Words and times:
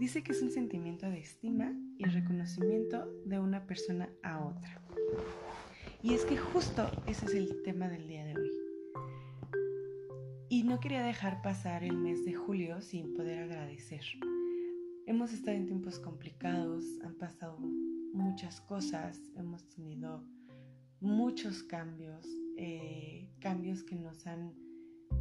dice 0.00 0.22
que 0.22 0.32
es 0.32 0.40
un 0.40 0.50
sentimiento 0.50 1.10
de 1.10 1.18
estima 1.18 1.74
y 1.98 2.04
reconocimiento 2.04 3.06
de 3.26 3.38
una 3.38 3.66
persona 3.66 4.08
a 4.22 4.42
otra. 4.42 4.80
Y 6.02 6.14
es 6.14 6.24
que 6.24 6.38
justo 6.38 6.90
ese 7.06 7.26
es 7.26 7.34
el 7.34 7.62
tema 7.62 7.86
del 7.86 8.08
día 8.08 8.24
de 8.24 8.34
hoy. 8.34 8.50
Y 10.48 10.62
no 10.62 10.80
quería 10.80 11.02
dejar 11.02 11.42
pasar 11.42 11.84
el 11.84 11.98
mes 11.98 12.24
de 12.24 12.32
julio 12.32 12.80
sin 12.80 13.12
poder 13.12 13.40
agradecer. 13.40 14.00
Hemos 15.06 15.34
estado 15.34 15.58
en 15.58 15.66
tiempos 15.66 15.98
complicados, 15.98 16.82
han 17.04 17.16
pasado 17.16 17.58
muchas 17.58 18.62
cosas, 18.62 19.20
hemos 19.36 19.68
tenido 19.68 20.24
muchos 21.00 21.62
cambios, 21.62 22.26
eh, 22.56 23.30
cambios 23.38 23.82
que 23.82 23.96
nos 23.96 24.26
han, 24.26 24.54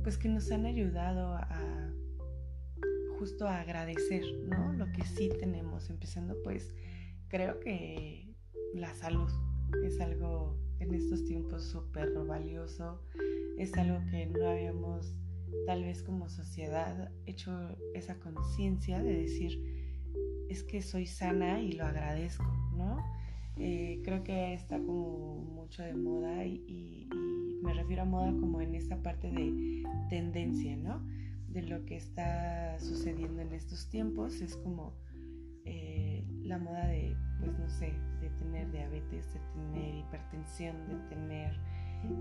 pues 0.03 0.17
que 0.17 0.29
nos 0.29 0.49
han 0.51 0.65
ayudado 0.65 1.33
a 1.33 1.93
justo 3.19 3.47
agradecer, 3.47 4.23
¿no? 4.47 4.71
Lo 4.73 4.89
que 4.93 5.03
sí 5.03 5.29
tenemos, 5.39 5.89
empezando 5.89 6.41
pues 6.41 6.73
creo 7.27 7.59
que 7.59 8.33
la 8.73 8.93
salud 8.95 9.29
es 9.83 9.99
algo 9.99 10.57
en 10.79 10.93
estos 10.93 11.25
tiempos 11.25 11.65
súper 11.65 12.11
valioso, 12.25 13.01
es 13.57 13.73
algo 13.77 13.99
que 14.09 14.25
no 14.25 14.47
habíamos 14.47 15.13
tal 15.65 15.83
vez 15.83 16.01
como 16.01 16.29
sociedad 16.29 17.11
hecho 17.25 17.51
esa 17.93 18.17
conciencia 18.19 19.03
de 19.03 19.21
decir, 19.21 20.05
es 20.49 20.63
que 20.63 20.81
soy 20.81 21.05
sana 21.05 21.61
y 21.61 21.73
lo 21.73 21.85
agradezco, 21.85 22.45
¿no? 22.75 22.97
Eh, 23.57 24.01
creo 24.05 24.23
que 24.23 24.53
está 24.53 24.77
como 24.79 25.35
mucho 25.43 25.83
de 25.83 25.93
moda 25.93 26.45
y, 26.45 27.09
me 27.61 27.73
refiero 27.73 28.03
a 28.03 28.05
moda 28.05 28.31
como 28.39 28.61
en 28.61 28.73
esta 28.73 28.95
parte 29.03 29.29
de 29.29 29.83
tendencia, 30.09 30.77
¿no? 30.77 31.05
De 31.51 31.63
lo 31.63 31.83
que 31.85 31.97
está 31.97 32.79
sucediendo 32.79 33.41
en 33.41 33.53
estos 33.53 33.89
tiempos 33.89 34.41
es 34.41 34.55
como 34.57 34.93
eh, 35.65 36.25
la 36.43 36.57
moda 36.57 36.87
de, 36.87 37.15
pues 37.39 37.57
no 37.57 37.69
sé, 37.69 37.93
de 38.21 38.29
tener 38.31 38.71
diabetes, 38.71 39.33
de 39.33 39.39
tener 39.53 39.95
hipertensión, 39.95 40.75
de 40.87 40.95
tener, 41.15 41.53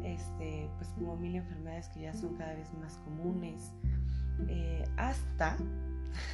este, 0.04 0.68
pues 0.76 0.88
como 0.90 1.16
mil 1.16 1.36
enfermedades 1.36 1.88
que 1.88 2.02
ya 2.02 2.14
son 2.14 2.36
cada 2.36 2.54
vez 2.54 2.72
más 2.74 2.98
comunes, 2.98 3.72
eh, 4.48 4.84
hasta, 4.96 5.56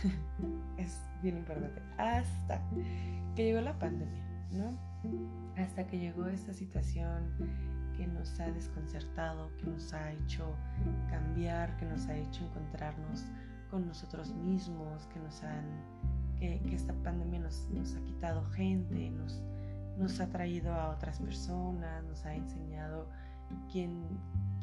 es 0.78 1.00
bien 1.22 1.38
importante, 1.38 1.80
hasta 1.98 2.60
que 3.34 3.44
llegó 3.44 3.60
la 3.60 3.78
pandemia, 3.78 4.48
¿no? 4.52 4.78
Hasta 5.56 5.86
que 5.86 5.98
llegó 5.98 6.26
esta 6.26 6.52
situación 6.52 7.32
que 7.96 8.06
nos 8.06 8.38
ha 8.40 8.50
desconcertado, 8.50 9.50
que 9.58 9.66
nos 9.66 9.92
ha 9.92 10.12
hecho 10.12 10.54
cambiar, 11.10 11.76
que 11.76 11.86
nos 11.86 12.06
ha 12.06 12.16
hecho 12.16 12.44
encontrarnos 12.44 13.24
con 13.70 13.86
nosotros 13.86 14.32
mismos, 14.34 15.06
que 15.06 15.20
nos 15.20 15.42
han 15.42 15.64
que, 16.38 16.74
esta 16.74 16.92
pandemia 17.02 17.40
nos, 17.40 17.66
ha 17.96 18.04
quitado 18.04 18.44
gente, 18.50 19.10
nos, 19.10 19.42
nos 19.98 20.20
ha 20.20 20.28
traído 20.28 20.72
a 20.72 20.90
otras 20.90 21.20
personas, 21.20 22.04
nos 22.04 22.24
ha 22.24 22.34
enseñado 22.34 23.08
quién, 23.70 24.04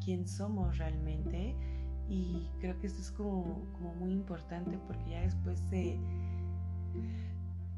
quién 0.04 0.26
somos 0.26 0.78
realmente. 0.78 1.54
Y 2.08 2.48
creo 2.60 2.78
que 2.78 2.86
esto 2.86 3.00
es 3.00 3.10
como, 3.10 3.64
como 3.72 3.94
muy 3.94 4.12
importante 4.12 4.78
porque 4.86 5.10
ya 5.10 5.20
después 5.22 5.68
de 5.70 5.98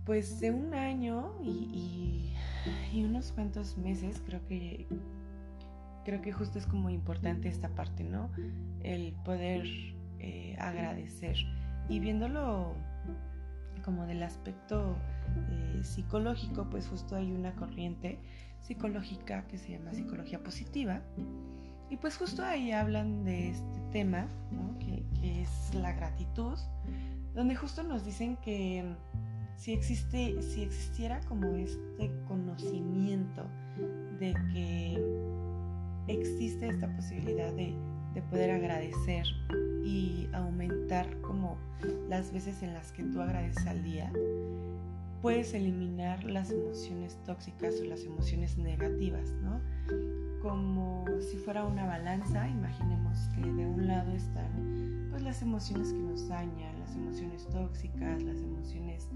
pues 0.05 0.41
de 0.41 0.51
un 0.51 0.75
año 0.75 1.33
y, 1.43 2.33
y, 2.93 3.05
unos 3.05 3.33
cuantos 3.33 3.79
meses 3.79 4.23
creo 4.27 4.45
que 4.47 4.87
creo 6.05 6.21
que 6.21 6.33
justo 6.33 6.59
es 6.59 6.67
como 6.67 6.91
importante 6.91 7.49
esta 7.49 7.69
parte 7.69 8.05
no 8.05 8.31
el 8.83 9.15
poder 9.25 9.65
eh, 10.19 10.57
agradecer. 10.59 11.37
Y 11.89 12.01
viéndolo 12.01 12.75
como 13.85 14.07
del 14.07 14.23
aspecto 14.23 14.97
eh, 15.51 15.81
psicológico 15.83 16.69
pues 16.71 16.89
justo 16.89 17.17
hay 17.17 17.33
una 17.33 17.55
corriente 17.55 18.19
psicológica 18.61 19.47
que 19.47 19.59
se 19.59 19.73
llama 19.73 19.93
psicología 19.93 20.43
positiva. 20.43 21.03
Y 21.91 21.97
pues 21.97 22.17
justo 22.17 22.43
ahí 22.43 22.73
hablan 22.73 23.25
de 23.25 23.51
este 23.51 23.81
tema 23.93 24.27
¿no? 24.51 24.79
que, 24.79 25.05
que 25.21 25.43
es 25.43 25.75
la 25.75 25.93
gratitud 25.93 26.59
donde 27.35 27.57
justo 27.57 27.83
nos 27.83 28.05
dicen 28.05 28.37
que 28.37 28.85
si, 29.57 29.73
existe, 29.73 30.41
si 30.43 30.63
existiera 30.63 31.21
como 31.29 31.49
este 31.57 32.11
conocimiento 32.29 33.45
de 34.19 34.35
que 34.53 35.34
existe 36.09 36.69
esta 36.69 36.89
posibilidad 36.95 37.53
de, 37.53 37.75
de 38.15 38.23
poder 38.23 38.51
agradecer 38.51 39.27
y 39.85 40.29
aumentar 40.33 41.21
como 41.21 41.59
las 42.09 42.33
veces 42.33 42.63
en 42.63 42.75
las 42.75 42.93
que 42.93 43.05
tú 43.05 43.21
agradeces 43.21 43.67
al 43.67 43.83
día, 43.83 44.11
puedes 45.21 45.55
eliminar 45.55 46.23
las 46.25 46.51
emociones 46.51 47.17
tóxicas 47.25 47.77
o 47.81 47.85
las 47.85 48.05
emociones 48.05 48.59
negativas, 48.59 49.31
¿no? 49.43 49.61
Como 50.43 51.07
si 51.21 51.39
fuera 51.39 51.65
una 51.65 51.87
balanza, 51.87 52.47
imaginemos 52.49 53.19
que 53.35 53.41
de 53.41 53.67
un 53.67 53.87
lado 53.87 54.13
están 54.13 55.09
pues 55.11 55.23
las 55.23 55.41
emociones 55.43 55.93
que 55.93 55.99
nos 55.99 56.29
dañan, 56.29 56.79
las 56.81 56.95
emociones 56.95 57.47
tóxicas, 57.49 58.23
las 58.23 58.37
emociones 58.37 59.09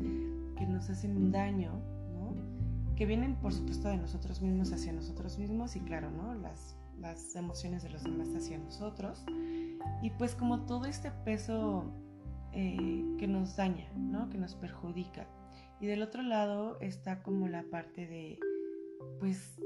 que 0.56 0.66
nos 0.66 0.88
hacen 0.88 1.30
daño. 1.32 1.72
Que 2.98 3.06
vienen 3.06 3.36
por 3.36 3.52
supuesto 3.52 3.86
de 3.86 3.96
nosotros 3.96 4.42
mismos 4.42 4.72
hacia 4.72 4.92
nosotros 4.92 5.38
mismos 5.38 5.76
y 5.76 5.80
claro, 5.80 6.10
¿no? 6.10 6.34
Las, 6.34 6.76
las 6.98 7.36
emociones 7.36 7.84
de 7.84 7.90
los 7.90 8.02
demás 8.02 8.34
hacia 8.34 8.58
nosotros. 8.58 9.24
Y 10.02 10.10
pues 10.10 10.34
como 10.34 10.66
todo 10.66 10.84
este 10.84 11.12
peso 11.24 11.84
eh, 12.52 13.04
que 13.16 13.28
nos 13.28 13.54
daña, 13.54 13.88
¿no? 13.96 14.28
Que 14.30 14.36
nos 14.36 14.56
perjudica. 14.56 15.28
Y 15.80 15.86
del 15.86 16.02
otro 16.02 16.22
lado 16.22 16.80
está 16.80 17.22
como 17.22 17.46
la 17.46 17.62
parte 17.70 18.08
de, 18.08 18.40
pues, 19.20 19.60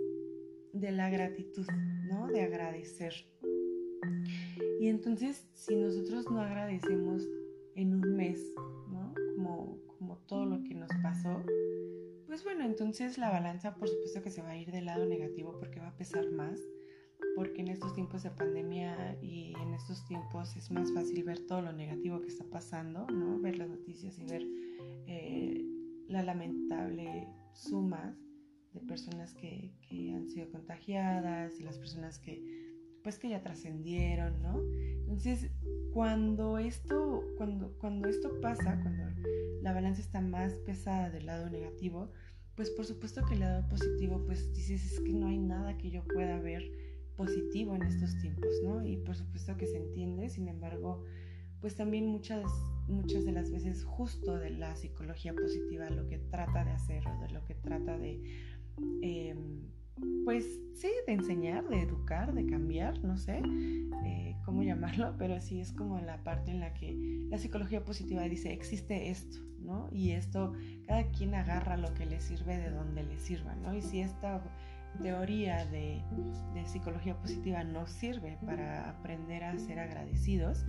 de 0.74 0.92
la 0.92 1.08
gratitud, 1.08 1.66
¿no? 2.10 2.26
De 2.26 2.42
agradecer. 2.42 3.14
Y 4.78 4.88
entonces, 4.88 5.48
si 5.54 5.74
nosotros 5.74 6.30
no 6.30 6.42
agradecemos 6.42 7.26
en 7.76 7.94
un 7.94 8.14
mes, 8.14 8.54
¿no? 8.90 9.14
Como, 9.36 9.78
como 9.86 10.18
todo 10.26 10.44
lo 10.44 10.62
que 10.64 10.74
nos 10.74 10.90
pasó, 11.02 11.42
pues 12.32 12.44
bueno, 12.44 12.64
entonces 12.64 13.18
la 13.18 13.28
balanza 13.28 13.74
por 13.74 13.90
supuesto 13.90 14.22
que 14.22 14.30
se 14.30 14.40
va 14.40 14.52
a 14.52 14.56
ir 14.56 14.72
del 14.72 14.86
lado 14.86 15.04
negativo 15.04 15.58
porque 15.58 15.80
va 15.80 15.88
a 15.88 15.96
pesar 15.98 16.30
más, 16.30 16.58
porque 17.36 17.60
en 17.60 17.68
estos 17.68 17.92
tiempos 17.92 18.22
de 18.22 18.30
pandemia 18.30 19.18
y 19.20 19.52
en 19.60 19.74
estos 19.74 20.02
tiempos 20.06 20.56
es 20.56 20.70
más 20.70 20.90
fácil 20.94 21.24
ver 21.24 21.46
todo 21.46 21.60
lo 21.60 21.74
negativo 21.74 22.22
que 22.22 22.28
está 22.28 22.44
pasando, 22.44 23.06
¿no? 23.08 23.38
Ver 23.38 23.58
las 23.58 23.68
noticias 23.68 24.18
y 24.18 24.24
ver 24.24 24.42
eh, 25.06 25.62
la 26.08 26.22
lamentable 26.22 27.28
suma 27.52 28.16
de 28.72 28.80
personas 28.80 29.34
que, 29.34 29.74
han 30.14 30.26
sido 30.30 30.50
contagiadas 30.50 31.60
y 31.60 31.64
las 31.64 31.76
personas 31.76 32.18
que 32.18 32.42
pues 33.02 33.18
que 33.18 33.28
ya 33.28 33.42
trascendieron, 33.42 34.40
¿no? 34.40 34.58
Entonces, 35.00 35.50
cuando 35.92 36.56
esto, 36.56 37.24
cuando, 37.36 37.76
cuando 37.78 38.08
esto 38.08 38.40
pasa, 38.40 38.80
cuando 38.80 39.02
la 39.60 39.74
balanza 39.74 40.00
está 40.00 40.22
más 40.22 40.54
pesada 40.60 41.10
del 41.10 41.26
lado 41.26 41.50
negativo, 41.50 42.10
pues 42.56 42.70
por 42.70 42.84
supuesto 42.84 43.24
que 43.24 43.34
el 43.34 43.40
lado 43.40 43.68
positivo, 43.68 44.22
pues 44.26 44.52
dices, 44.52 44.92
es 44.92 45.00
que 45.00 45.12
no 45.12 45.26
hay 45.28 45.38
nada 45.38 45.78
que 45.78 45.90
yo 45.90 46.04
pueda 46.04 46.38
ver 46.38 46.62
positivo 47.16 47.74
en 47.74 47.82
estos 47.82 48.18
tiempos, 48.18 48.50
¿no? 48.62 48.84
Y 48.84 48.96
por 48.96 49.16
supuesto 49.16 49.56
que 49.56 49.66
se 49.66 49.76
entiende, 49.78 50.28
sin 50.28 50.48
embargo, 50.48 51.04
pues 51.60 51.76
también 51.76 52.06
muchas, 52.06 52.44
muchas 52.88 53.24
de 53.24 53.32
las 53.32 53.50
veces 53.50 53.84
justo 53.84 54.36
de 54.36 54.50
la 54.50 54.74
psicología 54.76 55.34
positiva 55.34 55.88
lo 55.90 56.08
que 56.08 56.18
trata 56.18 56.64
de 56.64 56.72
hacer 56.72 57.06
o 57.06 57.20
de 57.20 57.30
lo 57.30 57.44
que 57.44 57.54
trata 57.54 57.96
de, 57.98 58.20
em, 59.02 59.68
pues 60.24 60.44
sí, 60.74 60.90
de 61.06 61.12
enseñar, 61.12 61.68
de 61.68 61.82
educar, 61.82 62.32
de 62.32 62.46
cambiar, 62.46 63.02
no 63.04 63.16
sé 63.16 63.42
eh, 64.04 64.36
cómo 64.44 64.62
llamarlo, 64.62 65.14
pero 65.18 65.40
sí 65.40 65.60
es 65.60 65.72
como 65.72 66.00
la 66.00 66.22
parte 66.24 66.50
en 66.50 66.60
la 66.60 66.74
que 66.74 67.26
la 67.28 67.38
psicología 67.38 67.84
positiva 67.84 68.22
dice, 68.22 68.52
existe 68.52 69.10
esto, 69.10 69.38
¿no? 69.60 69.88
Y 69.92 70.12
esto, 70.12 70.52
cada 70.86 71.10
quien 71.10 71.34
agarra 71.34 71.76
lo 71.76 71.92
que 71.94 72.06
le 72.06 72.20
sirve 72.20 72.58
de 72.58 72.70
donde 72.70 73.02
le 73.02 73.18
sirva, 73.18 73.54
¿no? 73.56 73.74
Y 73.74 73.82
si 73.82 74.00
esta 74.00 74.42
teoría 75.00 75.64
de, 75.66 76.02
de 76.54 76.66
psicología 76.66 77.18
positiva 77.18 77.64
nos 77.64 77.90
sirve 77.90 78.38
para 78.44 78.90
aprender 78.90 79.44
a 79.44 79.58
ser 79.58 79.78
agradecidos, 79.78 80.64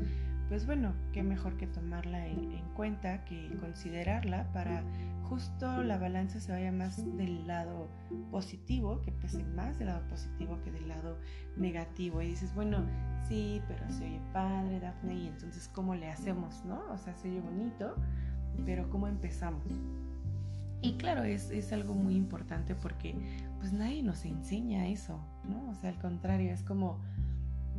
pues 0.54 0.68
bueno, 0.68 0.94
qué 1.14 1.24
mejor 1.24 1.58
que 1.58 1.66
tomarla 1.66 2.28
en, 2.28 2.62
cuenta, 2.76 3.26
que 3.26 3.58
considerarla 3.60 4.52
para 4.54 4.84
justo 5.24 5.82
la 5.82 5.98
balanza 5.98 6.40
se 6.40 6.52
vaya 6.52 6.72
más 6.72 7.04
del 7.18 7.48
lado 7.48 7.90
positivo, 8.30 9.02
que 9.02 9.12
pese 9.12 9.44
más 9.44 9.80
del 9.80 9.88
lado 9.88 10.08
positivo 10.10 10.60
que 10.64 10.70
del 10.70 10.90
lado 10.90 11.18
negativo. 11.58 12.22
Y 12.22 12.28
dices, 12.28 12.54
bueno, 12.54 12.86
sí, 13.28 13.64
pero 13.68 13.90
se 13.90 14.06
oye 14.06 14.22
padre, 14.32 14.80
Daphne, 14.80 15.16
y 15.16 15.28
entonces, 15.30 15.68
¿cómo 15.74 15.96
le 15.96 16.12
hacemos, 16.12 16.64
no? 16.66 16.84
O 16.92 17.00
sea, 17.00 17.16
se 17.16 17.32
oye 17.32 17.42
bonito, 17.42 17.96
pero 18.64 18.88
¿cómo 18.92 19.08
empezamos? 19.08 19.64
Y 20.84 20.98
claro, 20.98 21.24
es, 21.24 21.50
es 21.50 21.74
algo 21.74 21.96
muy 21.96 22.16
importante 22.16 22.76
porque 22.76 23.16
pues 23.60 23.74
nadie 23.74 24.04
nos 24.04 24.24
enseña 24.24 24.86
eso, 24.88 25.20
¿no? 25.50 25.72
O 25.72 25.74
sea, 25.74 25.90
al 25.90 25.98
contrario, 25.98 26.54
es 26.54 26.62
como, 26.62 27.00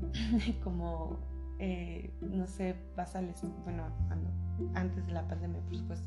como 0.64 1.33
eh, 1.66 2.10
no 2.20 2.46
sé, 2.46 2.76
pasa, 2.94 3.22
bueno, 3.64 3.84
cuando, 4.06 4.30
antes 4.74 5.06
de 5.06 5.12
la 5.12 5.26
pandemia, 5.26 5.62
por 5.62 5.78
supuesto, 5.78 6.06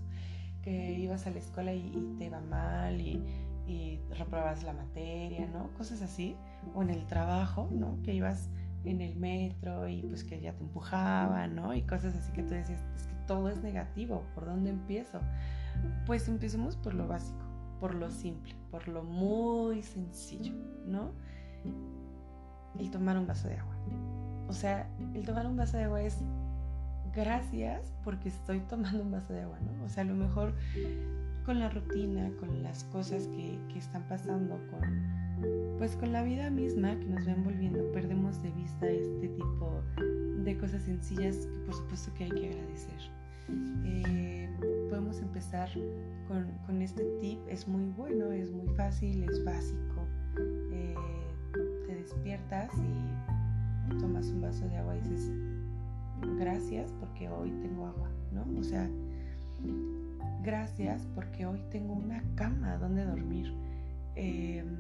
que 0.61 0.93
ibas 0.99 1.25
a 1.25 1.31
la 1.31 1.39
escuela 1.39 1.73
y, 1.73 2.15
te 2.19 2.25
iba 2.25 2.39
mal 2.41 3.01
y, 3.01 3.23
y, 3.65 3.99
reprobabas 4.11 4.61
la 4.61 4.73
materia, 4.73 5.47
¿no? 5.47 5.73
Cosas 5.75 6.03
así. 6.03 6.35
O 6.75 6.83
en 6.83 6.91
el 6.91 7.07
trabajo, 7.07 7.69
¿no? 7.71 7.97
Que 8.03 8.13
ibas 8.13 8.51
en 8.85 9.01
el 9.01 9.15
metro 9.15 9.87
y 9.87 10.03
pues 10.03 10.23
que 10.23 10.39
ya 10.39 10.53
te 10.53 10.63
empujaban, 10.63 11.55
¿no? 11.55 11.73
Y 11.73 11.81
cosas 11.81 12.15
así 12.15 12.31
que 12.33 12.43
tú 12.43 12.49
decías, 12.49 12.79
es 12.95 13.07
que 13.07 13.15
todo 13.25 13.49
es 13.49 13.57
negativo, 13.63 14.23
¿por 14.35 14.45
dónde 14.45 14.69
empiezo? 14.69 15.19
Pues 16.05 16.27
empecemos 16.27 16.75
por 16.75 16.93
lo 16.93 17.07
básico, 17.07 17.43
por 17.79 17.95
lo 17.95 18.11
simple, 18.11 18.55
por 18.69 18.87
lo 18.87 19.03
muy 19.03 19.81
sencillo, 19.81 20.53
¿no? 20.85 21.13
El 22.77 22.91
tomar 22.91 23.17
un 23.17 23.25
vaso 23.25 23.47
de 23.47 23.55
agua. 23.57 23.75
O 24.47 24.53
sea, 24.53 24.87
el 25.13 25.25
tomar 25.25 25.45
un 25.47 25.57
vaso 25.57 25.77
de 25.77 25.83
agua 25.83 26.01
es 26.01 26.17
gracias 27.15 27.91
porque 28.03 28.29
estoy 28.29 28.59
tomando 28.69 29.01
un 29.03 29.11
vaso 29.11 29.33
de 29.33 29.41
agua, 29.41 29.59
¿no? 29.59 29.85
O 29.85 29.89
sea, 29.89 30.03
a 30.03 30.05
lo 30.05 30.15
mejor 30.15 30.53
con 31.45 31.59
la 31.59 31.69
rutina, 31.69 32.29
con 32.39 32.61
las 32.63 32.83
cosas 32.85 33.27
que, 33.27 33.59
que 33.71 33.79
están 33.79 34.03
pasando, 34.03 34.59
con 34.69 35.27
pues 35.77 35.95
con 35.95 36.11
la 36.11 36.23
vida 36.23 36.49
misma 36.49 36.97
que 36.99 37.05
nos 37.05 37.27
va 37.27 37.31
envolviendo, 37.31 37.91
perdemos 37.91 38.41
de 38.41 38.49
vista 38.51 38.87
este 38.87 39.29
tipo 39.29 39.83
de 40.43 40.57
cosas 40.57 40.81
sencillas 40.83 41.35
que 41.35 41.59
por 41.59 41.75
supuesto 41.75 42.11
que 42.15 42.23
hay 42.25 42.31
que 42.31 42.49
agradecer. 42.49 42.99
Eh, 43.85 44.49
podemos 44.89 45.19
empezar 45.19 45.69
con, 46.27 46.47
con, 46.65 46.81
este 46.81 47.03
tip, 47.21 47.39
es 47.47 47.67
muy 47.67 47.85
bueno, 47.91 48.31
es 48.31 48.51
muy 48.51 48.67
fácil, 48.75 49.23
es 49.23 49.43
básico. 49.45 50.07
Eh, 50.71 50.95
te 51.85 51.95
despiertas 51.95 52.71
y 52.77 53.36
tomas 53.95 54.27
un 54.27 54.41
vaso 54.41 54.67
de 54.67 54.77
agua 54.77 54.95
y 54.95 55.01
dices, 55.01 55.31
gracias 56.37 56.91
porque 56.99 57.29
hoy 57.29 57.51
tengo 57.61 57.87
agua, 57.87 58.09
¿no? 58.31 58.45
O 58.59 58.63
sea, 58.63 58.89
gracias 60.43 61.07
porque 61.15 61.45
hoy 61.45 61.61
tengo 61.71 61.93
una 61.93 62.23
cama 62.35 62.77
donde 62.77 63.05
dormir. 63.05 63.53
Em, 64.15 64.77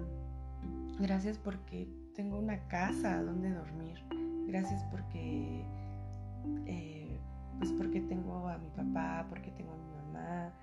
gracias 0.99 1.37
porque 1.37 1.87
tengo 2.15 2.39
una 2.39 2.67
casa 2.67 3.21
donde 3.23 3.51
dormir. 3.51 3.99
Gracias 4.47 4.83
porque, 4.89 5.65
eh, 6.65 7.19
pues 7.59 7.71
porque 7.73 8.01
tengo 8.01 8.47
a 8.47 8.57
mi 8.57 8.69
papá, 8.69 9.25
porque 9.29 9.51
tengo 9.51 9.73
a 9.73 9.77
mi 9.77 9.89
mamá. 9.91 10.53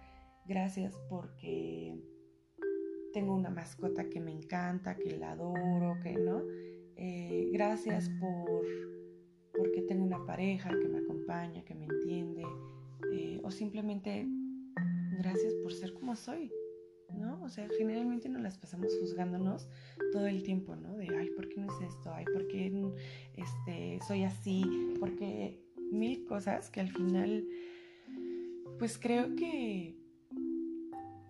Gracias 0.46 0.98
porque 1.08 1.96
tengo 3.12 3.34
una 3.34 3.50
mascota 3.50 4.08
que 4.08 4.20
me 4.20 4.32
encanta, 4.32 4.96
que 4.96 5.16
la 5.16 5.32
adoro, 5.32 5.98
que 6.02 6.14
no. 6.14 6.42
Eh, 6.96 7.50
gracias 7.52 8.08
por 8.20 8.62
porque 9.56 9.82
tengo 9.82 10.04
una 10.04 10.24
pareja 10.26 10.70
que 10.70 10.88
me 10.88 10.98
acompaña, 10.98 11.64
que 11.64 11.74
me 11.74 11.86
entiende, 11.86 12.44
eh, 13.12 13.40
o 13.42 13.50
simplemente 13.50 14.26
gracias 15.18 15.54
por 15.62 15.72
ser 15.72 15.94
como 15.94 16.16
soy, 16.16 16.50
¿no? 17.16 17.42
O 17.42 17.48
sea, 17.48 17.68
generalmente 17.78 18.28
nos 18.28 18.42
las 18.42 18.58
pasamos 18.58 18.92
juzgándonos 19.00 19.68
todo 20.12 20.26
el 20.26 20.42
tiempo, 20.42 20.74
¿no? 20.74 20.96
De, 20.96 21.08
ay, 21.16 21.30
¿por 21.30 21.48
qué 21.48 21.60
no 21.60 21.68
es 21.68 21.88
esto? 21.88 22.12
Ay, 22.12 22.24
¿por 22.24 22.48
qué 22.48 22.72
este, 23.34 24.00
soy 24.06 24.24
así? 24.24 24.64
Porque 24.98 25.60
mil 25.92 26.24
cosas 26.24 26.70
que 26.70 26.80
al 26.80 26.88
final, 26.88 27.46
pues 28.78 28.98
creo 28.98 29.36
que 29.36 30.03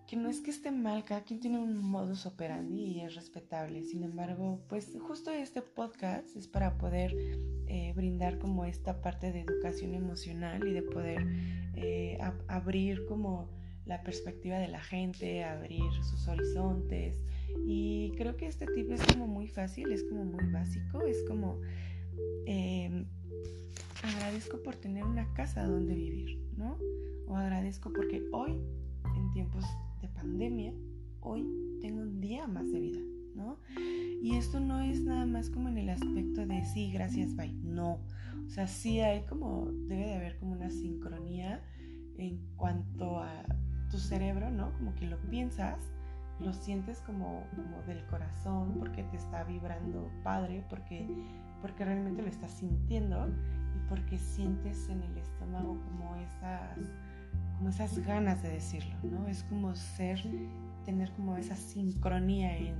que 0.07 0.15
no 0.15 0.29
es 0.29 0.41
que 0.41 0.51
esté 0.51 0.71
mal, 0.71 1.03
cada 1.03 1.23
quien 1.23 1.39
tiene 1.39 1.57
un 1.57 1.77
modus 1.77 2.25
operandi 2.25 2.81
y 2.81 3.01
es 3.01 3.15
respetable. 3.15 3.83
Sin 3.83 4.03
embargo, 4.03 4.61
pues 4.69 4.95
justo 4.99 5.31
este 5.31 5.61
podcast 5.61 6.35
es 6.35 6.47
para 6.47 6.77
poder 6.77 7.15
eh, 7.67 7.93
brindar 7.95 8.37
como 8.37 8.65
esta 8.65 9.01
parte 9.01 9.31
de 9.31 9.41
educación 9.41 9.95
emocional 9.95 10.67
y 10.67 10.73
de 10.73 10.83
poder 10.83 11.25
eh, 11.73 12.19
abrir 12.47 13.05
como 13.07 13.49
la 13.85 14.03
perspectiva 14.03 14.57
de 14.57 14.67
la 14.67 14.81
gente, 14.81 15.43
abrir 15.43 15.83
sus 16.03 16.27
horizontes. 16.27 17.17
Y 17.65 18.11
creo 18.17 18.37
que 18.37 18.47
este 18.47 18.67
tipo 18.67 18.93
es 18.93 19.03
como 19.05 19.27
muy 19.27 19.47
fácil, 19.47 19.91
es 19.91 20.03
como 20.03 20.25
muy 20.25 20.45
básico, 20.51 21.01
es 21.01 21.23
como 21.23 21.59
em, 22.45 23.07
agradezco 24.03 24.61
por 24.61 24.75
tener 24.75 25.03
una 25.03 25.33
casa 25.33 25.65
donde 25.65 25.95
vivir, 25.95 26.39
¿no? 26.57 26.77
O 27.27 27.35
agradezco 27.35 27.91
porque 27.91 28.23
hoy, 28.31 28.61
en 29.15 29.31
tiempos 29.31 29.65
pandemia, 30.09 30.73
hoy 31.21 31.45
tengo 31.81 32.01
un 32.01 32.21
día 32.21 32.47
más 32.47 32.71
de 32.71 32.79
vida, 32.79 32.99
¿no? 33.35 33.57
Y 34.21 34.35
esto 34.37 34.59
no 34.59 34.81
es 34.81 35.01
nada 35.01 35.25
más 35.25 35.49
como 35.49 35.69
en 35.69 35.77
el 35.77 35.89
aspecto 35.89 36.45
de 36.45 36.63
sí, 36.65 36.91
gracias, 36.91 37.35
bye. 37.35 37.53
No. 37.63 37.99
O 38.45 38.49
sea, 38.49 38.67
sí 38.67 38.99
hay 38.99 39.23
como, 39.25 39.71
debe 39.87 40.05
de 40.05 40.15
haber 40.15 40.39
como 40.39 40.53
una 40.53 40.69
sincronía 40.69 41.63
en 42.17 42.39
cuanto 42.55 43.19
a 43.19 43.43
tu 43.89 43.97
cerebro, 43.97 44.49
¿no? 44.49 44.73
Como 44.73 44.95
que 44.95 45.07
lo 45.07 45.17
piensas, 45.29 45.79
lo 46.39 46.53
sientes 46.53 47.01
como, 47.01 47.43
como 47.55 47.81
del 47.83 48.05
corazón, 48.07 48.75
porque 48.79 49.03
te 49.03 49.17
está 49.17 49.43
vibrando 49.43 50.09
padre, 50.23 50.65
porque, 50.69 51.07
porque 51.61 51.85
realmente 51.85 52.21
lo 52.21 52.29
estás 52.29 52.51
sintiendo 52.51 53.27
y 53.27 53.89
porque 53.89 54.17
sientes 54.17 54.89
en 54.89 55.03
el 55.03 55.17
estómago 55.17 55.79
como 55.83 56.15
esas 56.15 56.77
como 57.57 57.69
esas 57.69 57.97
ganas 57.99 58.41
de 58.43 58.49
decirlo, 58.49 58.95
¿no? 59.03 59.27
Es 59.27 59.43
como 59.43 59.75
ser, 59.75 60.21
tener 60.83 61.11
como 61.13 61.37
esa 61.37 61.55
sincronía 61.55 62.57
en, 62.57 62.75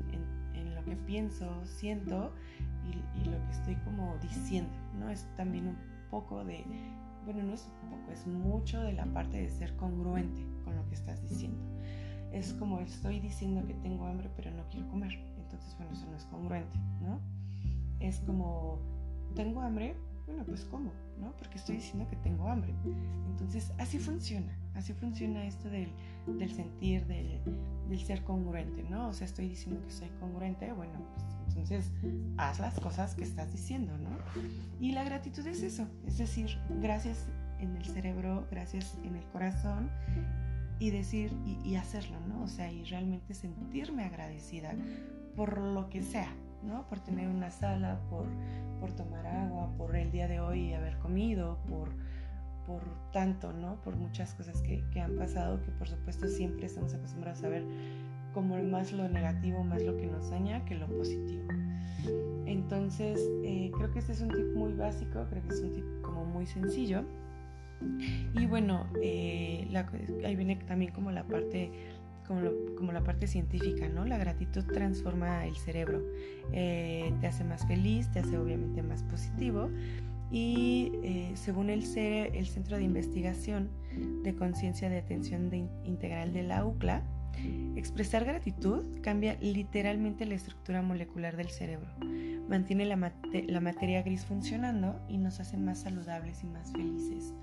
lo 0.74 0.84
que 0.84 0.96
pienso, 0.98 1.50
siento 1.66 2.34
y, 2.84 3.20
y, 3.20 3.26
lo 3.26 3.44
que 3.46 3.52
estoy 3.52 3.76
como 3.78 4.18
diciendo, 4.22 4.72
¿no? 5.00 5.10
Es 5.10 5.26
también 5.36 5.70
un 5.70 5.78
poco 6.12 6.44
de, 6.44 6.64
bueno, 7.24 7.44
no 7.44 7.54
es 7.54 7.68
un 7.84 7.90
poco, 7.90 8.12
es 8.12 8.28
mucho 8.28 8.82
de 8.82 8.94
la 8.94 9.06
parte 9.06 9.42
de 9.42 9.50
ser 9.50 9.76
congruente 9.78 10.46
con 10.64 10.76
lo 10.76 10.88
que 10.88 10.96
estás 10.96 11.28
diciendo. 11.28 11.58
Es 12.32 12.54
como 12.54 12.82
estoy 12.82 13.20
diciendo 13.20 13.66
que 13.66 13.74
tengo 13.76 14.06
hambre 14.06 14.30
pero 14.36 14.52
no 14.52 14.64
quiero 14.70 14.88
comer, 14.90 15.14
entonces, 15.38 15.76
bueno, 15.78 15.94
eso 15.94 16.06
no 16.08 16.18
es 16.18 16.26
congruente, 16.26 16.78
¿no? 17.02 17.20
Es 18.00 18.20
como, 18.20 18.80
tengo 19.36 19.62
hambre, 19.62 19.96
bueno, 20.26 20.44
pues 20.46 20.66
como, 20.66 20.92
¿no? 21.20 21.32
Porque 21.38 21.58
estoy 21.58 21.76
diciendo 21.76 22.08
que 22.10 22.16
tengo 22.18 22.48
hambre. 22.48 22.74
Entonces, 23.32 23.72
así 23.78 24.00
funciona. 24.00 24.58
Así 24.74 24.94
funciona 24.94 25.46
esto 25.46 25.70
del, 25.70 25.90
del 26.28 26.52
sentir, 26.52 27.06
del, 27.06 27.40
del, 27.90 28.00
ser 28.00 28.24
congruente, 28.24 28.84
¿no? 28.84 29.10
O 29.10 29.14
sea, 29.14 29.26
estoy 29.26 29.48
diciendo 29.48 29.82
que 29.86 29.92
soy 29.92 30.10
congruente, 30.20 30.72
bueno, 30.74 30.94
pues 31.14 31.36
entonces 31.56 31.92
haz 32.38 32.60
las 32.60 32.78
cosas 32.80 33.16
que 33.16 33.24
estás 33.24 33.52
diciendo, 33.52 33.98
¿no? 33.98 34.10
Y 34.80 34.92
la 34.92 35.04
gratitud 35.04 35.46
es 35.48 35.64
eso, 35.64 35.88
es 36.06 36.18
decir, 36.18 36.58
gracias 36.82 37.28
en 37.60 37.78
el 37.78 37.86
cerebro, 37.86 38.46
gracias 38.52 38.98
en 39.06 39.16
el 39.16 39.24
corazón 39.28 39.90
y 40.80 40.90
decir 40.90 41.32
y, 41.46 41.70
y 41.70 41.76
hacerlo, 41.78 42.20
¿no? 42.28 42.44
O 42.44 42.48
sea, 42.48 42.70
y 42.70 42.84
realmente 42.84 43.34
sentirme 43.34 44.04
agradecida 44.04 44.76
por 45.36 45.58
lo 45.58 45.90
que 45.90 46.04
sea, 46.04 46.34
¿no? 46.66 46.88
Por 46.88 47.00
tener 47.00 47.28
una 47.30 47.52
sala, 47.52 48.00
por, 48.10 48.26
por 48.80 48.92
tomar 48.92 49.26
agua, 49.26 49.70
por 49.78 49.96
el 49.96 50.12
día 50.12 50.28
de 50.28 50.40
hoy 50.40 50.74
haber 50.74 50.98
comido, 51.00 51.58
por 51.70 51.90
por 52.66 52.82
tanto, 53.12 53.54
¿no? 53.54 53.76
Por 53.84 53.96
muchas 53.96 54.34
cosas 54.34 54.62
que, 54.64 54.84
que, 54.92 55.00
han 55.00 55.16
pasado, 55.16 55.62
que 55.62 55.72
por 55.72 55.88
supuesto 55.88 56.28
siempre 56.28 56.66
estamos 56.66 56.96
acostumbrados 56.96 57.44
a 57.44 57.50
ver 57.50 57.64
como 58.34 58.62
más 58.64 58.92
lo 58.92 59.08
negativo, 59.08 59.64
más 59.64 59.82
lo 59.84 59.96
que 59.98 60.08
nos 60.08 60.30
daña 60.30 60.66
que 60.66 60.76
lo 60.76 60.88
positivo. 60.88 61.48
Entonces, 62.46 63.20
eh, 63.44 63.72
creo 63.76 63.92
que 63.92 64.00
este 64.00 64.12
es 64.12 64.22
un 64.22 64.30
tip 64.30 64.54
muy 64.56 64.74
básico, 64.74 65.26
creo 65.30 65.42
que 65.44 65.54
es 65.54 65.62
un 65.62 65.74
tip 65.74 65.86
como 66.02 66.26
muy 66.26 66.46
sencillo. 66.46 67.04
Y 68.34 68.46
bueno, 68.46 68.88
eh, 69.02 69.68
ahí 70.26 70.36
viene 70.36 70.58
también 70.68 70.92
como 70.92 71.12
la 71.12 71.24
parte 71.24 71.72
como, 72.28 72.50
como, 72.78 72.92
la 72.92 73.04
parte 73.04 73.28
científica, 73.28 73.88
¿no? 73.90 74.06
La 74.06 74.18
gratitud 74.18 74.64
transforma 74.66 75.46
el 75.46 75.56
cerebro, 75.56 76.02
eh, 76.52 77.14
te 77.22 77.28
hace 77.28 77.44
más 77.44 77.66
feliz, 77.68 78.12
te 78.12 78.20
hace 78.20 78.38
obviamente 78.38 78.82
más 78.84 79.04
positivo 79.04 79.70
y 80.32 80.92
eh, 81.04 81.32
según 81.36 81.70
el, 81.70 81.84
el 81.98 82.48
Centro 82.48 82.78
de 82.78 82.84
Investigación 82.84 83.70
de 84.24 84.36
Conciencia 84.36 84.90
de 84.90 84.98
Atención 84.98 85.50
Integral 85.86 86.34
de 86.34 86.44
la 86.44 86.66
UCLA, 86.66 87.04
expresar 87.76 88.26
gratitud 88.26 88.84
cambia 89.02 89.38
literalmente 89.42 90.26
la 90.26 90.36
estructura 90.36 90.82
molecular 90.82 91.38
del 91.38 91.50
cerebro, 91.50 91.88
mantiene 92.50 92.86
la, 92.86 93.14
la 93.48 93.62
materia 93.62 94.02
gris 94.02 94.26
funcionando 94.26 95.00
y 95.08 95.18
nos 95.18 95.40
hace 95.40 95.58
más 95.58 95.80
saludables 95.80 96.44
y 96.44 96.48
más 96.48 96.72
felices. 96.72 97.34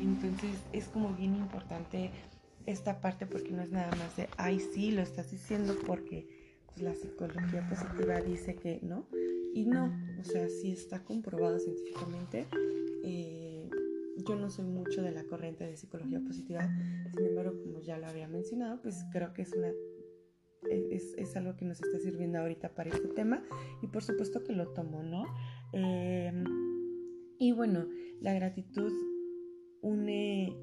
Entonces 0.00 0.50
es 0.72 0.88
como 0.88 1.10
bien 1.10 1.36
importante 1.36 2.10
esta 2.66 3.00
parte 3.00 3.26
porque 3.26 3.50
no 3.50 3.62
es 3.62 3.70
nada 3.70 3.90
más 3.96 4.16
de, 4.16 4.28
ay 4.36 4.60
sí, 4.60 4.90
lo 4.90 5.02
estás 5.02 5.30
diciendo 5.30 5.74
porque 5.86 6.28
pues, 6.66 6.82
la 6.82 6.94
psicología 6.94 7.68
positiva 7.68 8.20
dice 8.20 8.54
que 8.56 8.80
no, 8.82 9.06
y 9.54 9.66
no, 9.66 9.92
o 10.20 10.24
sea, 10.24 10.48
sí 10.48 10.72
está 10.72 11.04
comprobado 11.04 11.58
científicamente. 11.58 12.46
Eh, 13.04 13.68
yo 14.26 14.36
no 14.36 14.50
soy 14.50 14.66
mucho 14.66 15.02
de 15.02 15.10
la 15.10 15.24
corriente 15.24 15.66
de 15.66 15.76
psicología 15.76 16.20
positiva, 16.20 16.70
sin 17.14 17.26
embargo, 17.26 17.58
como 17.60 17.80
ya 17.80 17.98
lo 17.98 18.06
había 18.06 18.28
mencionado, 18.28 18.80
pues 18.80 19.04
creo 19.12 19.32
que 19.32 19.42
es 19.42 19.52
una 19.52 19.68
es, 20.70 21.14
es, 21.18 21.36
algo 21.36 21.56
que 21.56 21.64
nos 21.64 21.82
está 21.82 21.98
sirviendo 21.98 22.38
ahorita 22.38 22.74
para 22.74 22.90
este 22.90 23.08
tema 23.08 23.42
y 23.82 23.88
por 23.88 24.02
supuesto 24.02 24.44
que 24.44 24.52
lo 24.52 24.68
tomo, 24.68 25.02
¿no? 25.02 25.24
Em, 25.72 26.44
y 27.38 27.52
bueno, 27.52 27.88
la 28.20 28.32
gratitud 28.32 28.92
une 29.80 30.56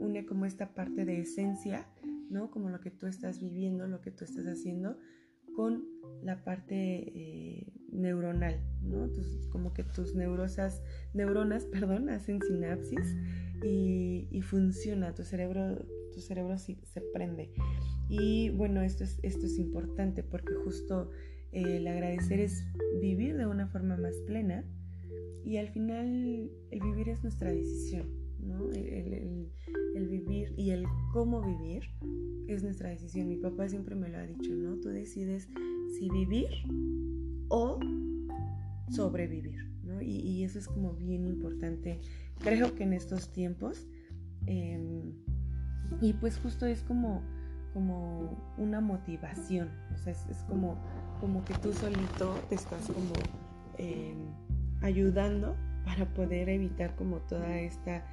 une 0.00 0.26
como 0.26 0.46
esta 0.46 0.74
parte 0.74 1.04
de 1.04 1.20
esencia, 1.20 1.86
¿no? 2.30 2.50
Como 2.50 2.70
lo 2.70 2.80
que 2.80 2.90
tú 2.90 3.06
estás 3.06 3.40
viviendo, 3.40 3.86
lo 3.86 4.00
que 4.00 4.10
tú 4.10 4.24
estás 4.24 4.46
haciendo, 4.46 4.96
con 5.54 5.84
la 6.22 6.42
parte 6.44 6.74
eh, 6.74 7.72
neuronal, 7.92 8.60
¿no? 8.82 9.08
como 9.50 9.72
que 9.72 9.84
tus 9.84 10.14
neurosas, 10.14 10.82
neuronas, 11.14 11.64
perdón, 11.72 12.08
hacen 12.10 12.40
sinapsis 12.42 13.16
y, 13.62 14.40
funciona, 14.42 15.14
tu 15.14 15.22
cerebro, 15.22 15.86
tu 16.12 16.20
cerebro 16.20 16.56
se 16.58 16.76
prende. 17.12 17.52
Y 18.08 18.50
bueno, 18.50 18.82
esto 18.82 19.04
es, 19.04 19.20
esto 19.22 19.46
es 19.46 19.58
importante 19.58 20.22
porque 20.22 20.54
justo 20.54 21.10
el 21.52 21.86
agradecer 21.86 22.40
es 22.40 22.64
vivir 23.00 23.36
de 23.36 23.46
una 23.46 23.66
forma 23.66 23.96
más 23.96 24.14
plena 24.26 24.64
y 25.44 25.56
al 25.56 25.68
final 25.68 26.50
el 26.70 26.80
vivir 26.80 27.08
es 27.08 27.22
nuestra 27.22 27.50
decisión, 27.50 28.08
¿no? 28.44 28.70
El, 28.72 29.50
vivir 30.08 30.54
y 30.56 30.70
el 30.70 30.84
cómo 31.12 31.42
vivir 31.42 31.82
es 32.48 32.62
nuestra 32.62 32.90
decisión. 32.90 33.28
Mi 33.28 33.36
papá 33.36 33.68
siempre 33.68 33.94
me 33.94 34.08
lo 34.08 34.18
ha 34.18 34.22
dicho, 34.22 34.54
¿no? 34.54 34.76
Tú 34.76 34.88
decides 34.88 35.48
si 35.98 36.08
vivir 36.10 36.48
o 37.48 37.78
sobrevivir, 38.90 39.64
¿no? 39.84 40.00
Y, 40.00 40.42
eso 40.42 40.58
es 40.58 40.66
como 40.66 40.94
bien 40.94 41.26
importante, 41.26 42.00
creo 42.38 42.74
que 42.74 42.84
en 42.84 42.92
estos 42.92 43.32
tiempos. 43.32 43.86
Em, 44.46 45.12
y 46.00 46.14
pues 46.14 46.38
justo 46.38 46.66
es 46.66 46.82
como 46.82 47.22
como 47.72 48.36
una 48.58 48.80
motivación, 48.80 49.70
o 49.94 49.98
sea, 49.98 50.12
es, 50.12 50.44
como, 50.48 50.76
como 51.20 51.44
que 51.44 51.54
tú 51.54 51.72
solito 51.72 52.34
te 52.48 52.56
estás 52.56 52.86
como 52.86 53.12
em, 53.78 54.32
ayudando 54.80 55.56
para 55.84 56.06
poder 56.14 56.48
evitar 56.48 56.96
como 56.96 57.18
toda 57.18 57.58
esta 57.60 58.04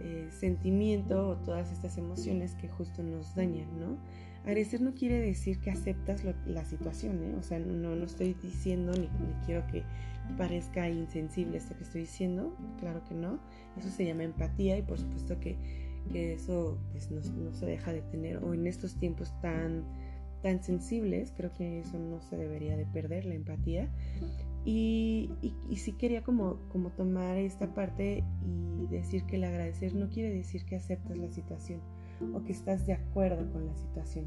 eh, 0.00 0.28
sentimiento 0.30 1.28
o 1.28 1.36
todas 1.36 1.72
estas 1.72 1.98
emociones 1.98 2.54
que 2.54 2.68
justo 2.68 3.02
nos 3.02 3.34
dañan, 3.34 3.68
¿no? 3.78 3.98
Agradecer 4.42 4.82
no 4.82 4.94
quiere 4.94 5.20
decir 5.20 5.58
que 5.60 5.70
aceptas 5.70 6.22
la 6.46 6.64
situación, 6.64 7.22
¿eh? 7.22 7.34
O 7.38 7.42
sea, 7.42 7.58
no, 7.58 7.94
no 7.96 8.04
estoy 8.04 8.34
diciendo 8.34 8.92
ni, 8.92 9.08
ni, 9.08 9.32
quiero 9.46 9.66
que 9.68 9.82
parezca 10.36 10.88
insensible 10.90 11.56
esto 11.56 11.76
que 11.76 11.84
estoy 11.84 12.02
diciendo, 12.02 12.54
claro 12.78 13.02
que 13.08 13.14
no. 13.14 13.38
Eso 13.78 13.88
se 13.88 14.04
llama 14.04 14.24
empatía 14.24 14.76
y 14.76 14.82
por 14.82 14.98
supuesto 14.98 15.40
que 15.40 15.56
que 16.12 16.34
eso 16.34 16.78
pues, 16.92 17.10
no, 17.10 17.52
se 17.52 17.66
deja 17.66 17.92
de 17.92 18.02
tener, 18.02 18.38
o 18.38 18.54
en 18.54 18.66
estos 18.66 18.96
tiempos 18.96 19.32
tan, 19.40 19.84
tan 20.44 20.62
sensibles, 20.62 21.32
creo 21.34 21.54
que 21.54 21.80
eso 21.80 21.98
no 21.98 22.20
se 22.20 22.36
debería 22.36 22.76
de 22.76 22.84
perder, 22.84 23.24
la 23.24 23.34
empatía. 23.34 23.88
Y, 24.66 25.30
y, 25.70 25.76
sí 25.76 25.92
quería 25.92 26.22
como, 26.22 26.58
como 26.68 26.90
tomar 26.90 27.38
esta 27.38 27.72
parte 27.72 28.22
y 28.42 28.86
decir 28.88 29.24
que 29.24 29.36
el 29.36 29.44
agradecer 29.44 29.94
no 29.94 30.10
quiere 30.10 30.34
decir 30.34 30.66
que 30.66 30.76
aceptas 30.76 31.16
la 31.16 31.30
situación 31.30 31.80
o 32.34 32.44
que 32.44 32.52
estás 32.52 32.86
de 32.86 32.92
acuerdo 32.92 33.50
con 33.52 33.66
la 33.66 33.74
situación, 33.74 34.26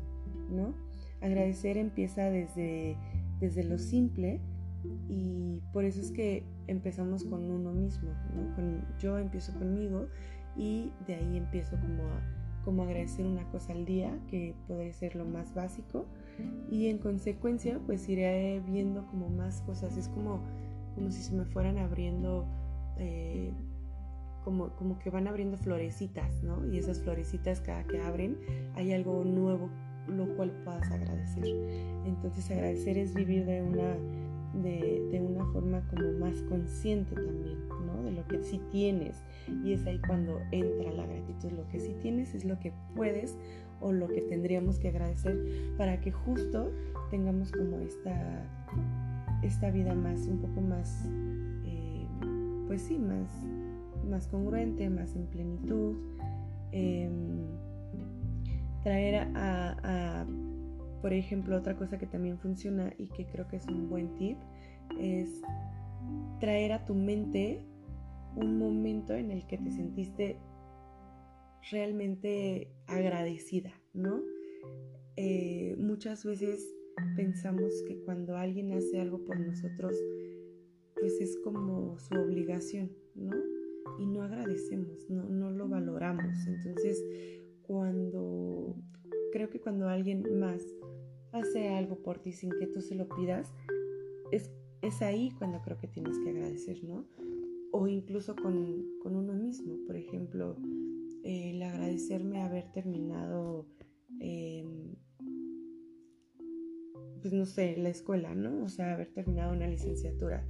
¿no? 0.49 0.73
Agradecer 1.21 1.77
empieza 1.77 2.23
desde, 2.31 2.97
desde 3.39 3.63
lo 3.63 3.77
simple 3.77 4.41
y 5.07 5.61
por 5.71 5.85
eso 5.85 6.01
es 6.01 6.11
que 6.11 6.43
empezamos 6.65 7.25
con 7.25 7.49
uno 7.49 7.73
mismo, 7.73 8.09
¿no? 8.35 8.55
Con, 8.55 8.85
yo 8.99 9.19
empiezo 9.19 9.53
conmigo 9.53 10.07
y 10.55 10.91
de 11.05 11.15
ahí 11.15 11.37
empiezo 11.37 11.79
como 11.79 12.03
a, 12.03 12.36
como 12.67 12.83
agradecer 12.83 13.25
una 13.25 13.49
cosa 13.49 13.71
al 13.71 13.85
día, 13.85 14.19
que 14.29 14.53
puede 14.67 14.91
ser 14.91 15.15
lo 15.15 15.23
más 15.23 15.53
básico, 15.55 16.05
y 16.69 16.87
en 16.87 16.97
consecuencia 16.97 17.79
pues 17.85 18.09
iré 18.09 18.59
viendo 18.59 19.07
como 19.07 19.29
más 19.29 19.61
cosas, 19.61 19.95
es 19.95 20.09
como, 20.09 20.41
como 20.93 21.09
si 21.09 21.21
se 21.21 21.33
me 21.33 21.45
fueran 21.45 21.77
abriendo, 21.77 22.45
eh, 22.97 23.53
como, 24.43 24.71
como 24.71 24.99
que 24.99 25.09
van 25.09 25.29
abriendo 25.29 25.55
florecitas, 25.55 26.43
¿no? 26.43 26.67
Y 26.67 26.77
esas 26.77 26.99
florecitas 26.99 27.61
cada 27.61 27.85
que 27.85 28.01
abren 28.01 28.37
hay 28.75 28.91
algo 28.91 29.23
nuevo 29.23 29.69
lo 30.09 30.27
cual 30.35 30.51
puedas 30.65 30.91
agradecer. 30.91 31.45
Entonces 32.05 32.51
agradecer 32.51 32.97
es 32.97 33.13
vivir 33.13 33.45
de 33.45 33.61
una, 33.61 33.95
de, 34.61 35.07
de 35.09 35.21
una 35.21 35.45
forma 35.53 35.87
como 35.87 36.11
más 36.19 36.35
consciente 36.49 37.15
también. 37.15 37.57
Lo 38.11 38.27
que 38.27 38.43
sí 38.43 38.59
tienes 38.71 39.23
y 39.63 39.73
es 39.73 39.85
ahí 39.85 39.99
cuando 39.99 40.39
entra 40.51 40.91
la 40.91 41.05
gratitud. 41.05 41.51
Lo 41.51 41.67
que 41.67 41.79
sí 41.79 41.95
tienes 42.01 42.33
es 42.35 42.45
lo 42.45 42.59
que 42.59 42.73
puedes 42.95 43.37
o 43.79 43.91
lo 43.91 44.07
que 44.07 44.21
tendríamos 44.21 44.79
que 44.79 44.89
agradecer 44.89 45.37
para 45.77 45.99
que 46.01 46.11
justo 46.11 46.71
tengamos 47.09 47.51
como 47.51 47.79
esta, 47.79 48.43
esta 49.43 49.71
vida 49.71 49.93
más, 49.93 50.27
un 50.27 50.39
poco 50.39 50.61
más, 50.61 51.07
eh, 51.65 52.07
pues 52.67 52.81
sí, 52.81 52.97
más, 52.97 53.29
más 54.09 54.27
congruente, 54.27 54.89
más 54.89 55.15
en 55.15 55.27
plenitud. 55.27 55.95
Em, 56.71 57.45
traer 58.83 59.27
a, 59.35 60.25
por 61.01 61.13
ejemplo, 61.13 61.57
otra 61.57 61.75
cosa 61.75 61.97
que 61.97 62.07
también 62.07 62.37
funciona 62.37 62.93
y 62.97 63.07
que 63.07 63.25
creo 63.25 63.47
que 63.47 63.57
es 63.57 63.67
un 63.67 63.89
buen 63.89 64.15
tip, 64.15 64.37
es 64.99 65.41
traer 66.39 66.71
a 66.71 66.85
tu 66.85 66.95
mente 66.95 67.63
un 68.37 68.57
momento 68.57 69.13
en 69.13 69.31
el 69.31 69.45
que 69.47 69.57
te 69.57 69.71
sentiste 69.71 70.37
realmente 71.71 72.71
agradecida, 72.87 73.73
¿no? 73.93 74.21
Eh, 75.15 75.75
muchas 75.79 76.23
veces 76.23 76.65
pensamos 77.15 77.73
que 77.87 77.97
cuando 78.03 78.37
alguien 78.37 78.71
hace 78.71 78.99
algo 78.99 79.23
por 79.25 79.39
nosotros, 79.39 79.95
pues 80.99 81.19
es 81.19 81.37
como 81.43 81.97
su 81.99 82.15
obligación, 82.15 82.91
¿no? 83.15 83.35
Y 83.99 84.05
no 84.05 84.21
agradecemos, 84.21 85.09
no, 85.09 85.23
no 85.23 85.51
lo 85.51 85.67
valoramos. 85.67 86.35
Entonces, 86.47 87.03
cuando, 87.63 88.75
creo 89.31 89.49
que 89.49 89.59
cuando 89.59 89.89
alguien 89.89 90.39
más 90.39 90.61
hace 91.31 91.69
algo 91.69 91.97
por 91.97 92.19
ti 92.19 92.31
sin 92.31 92.51
que 92.59 92.67
tú 92.67 92.81
se 92.81 92.95
lo 92.95 93.07
pidas, 93.09 93.53
es, 94.31 94.51
es 94.81 95.01
ahí 95.01 95.31
cuando 95.37 95.61
creo 95.61 95.77
que 95.77 95.87
tienes 95.87 96.17
que 96.19 96.29
agradecer, 96.29 96.83
¿no? 96.83 97.05
O 97.71 97.87
incluso 97.87 98.35
con, 98.35 98.85
uno 99.03 99.33
mismo. 99.33 99.77
Por 99.85 99.95
ejemplo, 99.95 100.57
el 101.23 101.61
agradecerme 101.61 102.41
haber 102.41 102.71
terminado, 102.71 103.65
em, 104.19 104.95
pues 107.21 107.33
no 107.33 107.45
sé, 107.45 107.77
la 107.77 107.89
escuela, 107.89 108.35
¿no? 108.35 108.63
O 108.63 108.69
sea, 108.69 108.93
haber 108.93 109.13
terminado 109.13 109.53
una 109.53 109.67
licenciatura. 109.67 110.45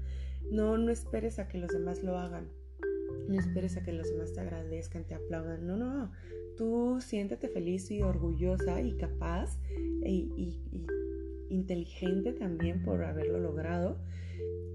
No, 0.52 0.78
no 0.78 0.92
esperes 0.92 1.40
a 1.40 1.48
que 1.48 1.58
los 1.58 1.72
demás 1.72 2.04
lo 2.04 2.18
hagan. 2.18 2.50
No 3.28 3.38
esperes 3.38 3.78
a 3.78 3.84
que 3.84 3.94
los 3.94 4.10
demás 4.10 4.34
te 4.34 4.40
agradezcan, 4.40 5.06
te 5.06 5.16
aplaudan. 5.16 5.68
No, 5.68 5.78
no. 5.78 6.12
Tú 6.56 7.00
siéntete 7.02 7.48
feliz 7.50 7.92
y 7.92 8.02
orgullosa 8.02 8.82
y 8.82 8.98
capaz 8.98 9.60
y 10.04 10.60
inteligente 11.50 12.34
también 12.34 12.84
por 12.84 13.04
haberlo 13.04 13.40
logrado 13.40 13.98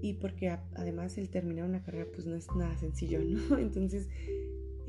y 0.03 0.15
porque 0.15 0.49
además 0.75 1.17
el 1.17 1.29
terminar 1.29 1.63
una 1.63 1.81
carrera 1.81 2.07
pues 2.13 2.27
no 2.27 2.35
es 2.35 2.53
nada 2.57 2.77
sencillo, 2.77 3.21
¿no? 3.23 3.57
Entonces 3.57 4.09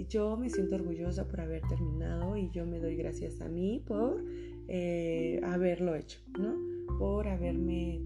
yo 0.09 0.37
me 0.37 0.50
siento 0.50 0.75
orgullosa 0.75 1.28
por 1.28 1.40
haber 1.40 1.62
terminado 1.68 2.37
y 2.37 2.50
yo 2.50 2.66
me 2.66 2.80
doy 2.80 2.97
gracias 2.97 3.40
a 3.40 3.49
mí 3.49 3.80
por 3.87 4.25
eh, 4.66 5.40
haberlo 5.44 5.94
hecho, 5.94 6.18
¿no? 6.37 6.56
Por 6.99 7.28
haberme 7.28 8.00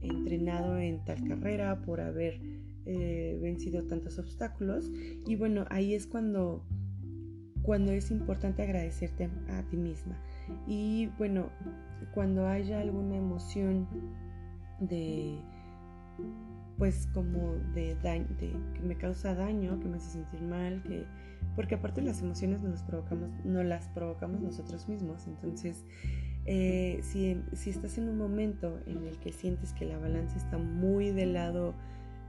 entrenado 0.00 0.78
en 0.78 1.04
tal 1.04 1.22
carrera, 1.28 1.82
por 1.82 2.00
haber 2.00 2.40
eh, 2.86 3.38
vencido 3.42 3.86
tantos 3.86 4.18
obstáculos 4.18 4.90
y 5.26 5.36
bueno, 5.36 5.66
ahí 5.68 5.92
es 5.92 6.06
cuando 6.06 6.64
cuando 7.60 7.92
es 7.92 8.10
importante 8.10 8.62
agradecerte 8.62 9.28
a 9.48 9.62
ti 9.68 9.76
misma. 9.76 10.18
Y 10.66 11.10
bueno, 11.18 11.50
cuando 12.14 12.46
haya 12.46 12.80
alguna 12.80 13.16
emoción 13.16 13.86
de 14.80 15.38
pues 16.78 17.08
como 17.12 17.54
de 17.74 17.96
daño, 18.02 18.26
que 18.38 18.80
me 18.82 18.96
causa 18.96 19.34
daño, 19.34 19.78
que 19.80 19.88
me 19.88 19.96
hace 19.96 20.10
sentir 20.10 20.40
mal, 20.42 20.82
que 20.82 21.06
porque 21.54 21.76
aparte 21.76 22.02
las 22.02 22.20
emociones 22.20 22.60
nos 22.62 22.72
las 22.72 22.82
provocamos, 22.82 23.30
no 23.44 23.62
las 23.62 23.88
provocamos 23.88 24.40
nosotros 24.40 24.88
mismos. 24.88 25.26
Entonces, 25.26 25.84
eh, 26.46 27.00
si, 27.02 27.40
si, 27.52 27.70
estás 27.70 27.96
en 27.98 28.08
un 28.08 28.18
momento 28.18 28.80
en 28.86 29.04
el 29.04 29.18
que 29.18 29.32
sientes 29.32 29.72
que 29.72 29.84
la 29.84 29.98
balanza 29.98 30.36
está 30.36 30.58
muy 30.58 31.10
del 31.10 31.34
lado 31.34 31.74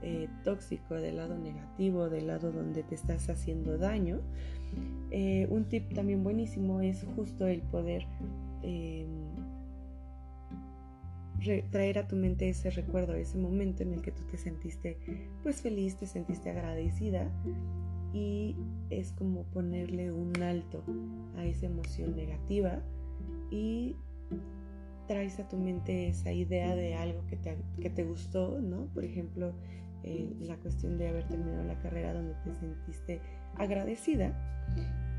eh, 0.02 0.28
tóxico, 0.44 0.94
del 0.94 1.16
lado 1.16 1.36
negativo, 1.36 2.08
del 2.08 2.28
lado 2.28 2.52
donde 2.52 2.82
te 2.82 2.94
estás 2.94 3.28
haciendo 3.28 3.78
daño, 3.78 4.20
eh, 5.10 5.46
un 5.50 5.64
tip 5.64 5.92
también 5.92 6.22
buenísimo 6.22 6.80
es 6.80 7.04
justo 7.16 7.46
el 7.46 7.62
poder 7.62 8.06
traer 11.70 11.98
a 11.98 12.08
tu 12.08 12.16
mente 12.16 12.48
ese 12.48 12.70
recuerdo, 12.70 13.14
ese 13.14 13.38
momento 13.38 13.82
en 13.82 13.92
el 13.92 14.02
que 14.02 14.12
tú 14.12 14.22
te 14.24 14.36
sentiste 14.36 14.98
pues 15.42 15.62
feliz, 15.62 15.96
te 15.96 16.06
sentiste 16.06 16.50
agradecida 16.50 17.30
y 18.12 18.56
es 18.90 19.12
como 19.12 19.44
ponerle 19.44 20.12
un 20.12 20.42
alto 20.42 20.82
a 21.36 21.44
esa 21.44 21.66
emoción 21.66 22.16
negativa 22.16 22.82
y 23.50 23.96
traes 25.06 25.38
a 25.38 25.48
tu 25.48 25.56
mente 25.56 26.08
esa 26.08 26.32
idea 26.32 26.74
de 26.74 26.94
algo 26.94 27.24
que 27.26 27.36
te, 27.36 27.56
que 27.80 27.90
te 27.90 28.04
gustó, 28.04 28.60
¿no? 28.60 28.86
Por 28.92 29.04
ejemplo, 29.04 29.54
eh, 30.02 30.34
la 30.40 30.56
cuestión 30.56 30.98
de 30.98 31.08
haber 31.08 31.28
terminado 31.28 31.64
la 31.64 31.78
carrera 31.80 32.12
donde 32.12 32.34
te 32.44 32.54
sentiste 32.54 33.20
agradecida 33.56 34.34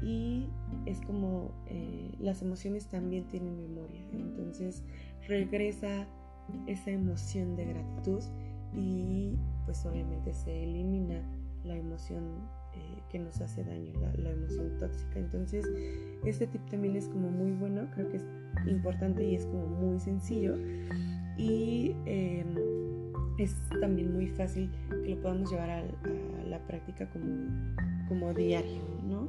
y 0.02 0.48
es 0.86 1.02
como 1.02 1.52
eh, 1.68 2.12
las 2.20 2.42
emociones 2.42 2.88
también 2.88 3.26
tienen 3.26 3.58
memoria, 3.58 4.02
entonces 4.14 4.84
regresa 5.28 6.08
esa 6.66 6.92
emoción 6.92 7.56
de 7.56 7.66
gratitud 7.66 8.24
y 8.74 9.36
pues 9.66 9.86
obviamente 9.86 10.34
se 10.34 10.64
elimina 10.64 11.22
la 11.64 11.76
emoción 11.76 12.24
eh, 12.74 13.02
que 13.10 13.20
nos 13.20 13.42
hace 13.42 13.64
daño, 13.64 13.92
la, 14.18 14.30
emoción 14.30 14.78
tóxica. 14.78 15.20
Entonces 15.20 15.66
este 16.26 16.48
tip 16.48 16.66
también 16.70 16.96
es 16.96 17.08
como 17.08 17.30
muy 17.30 17.52
bueno, 17.52 17.88
creo 17.94 18.10
que 18.10 18.18
es 18.18 18.26
importante 18.68 19.26
y 19.26 19.36
es 19.36 19.46
como 19.46 19.66
muy 19.68 20.00
sencillo 20.00 20.56
y 21.38 21.96
em, 22.06 22.56
es 23.38 23.56
también 23.80 24.14
muy 24.14 24.28
fácil 24.28 24.72
que 25.04 25.10
lo 25.16 25.22
podamos 25.22 25.52
llevar 25.52 25.70
a, 25.70 25.84
la 26.48 26.60
práctica 26.66 27.10
como, 27.10 27.26
como 28.08 28.34
diario, 28.34 28.82
¿no? 29.08 29.28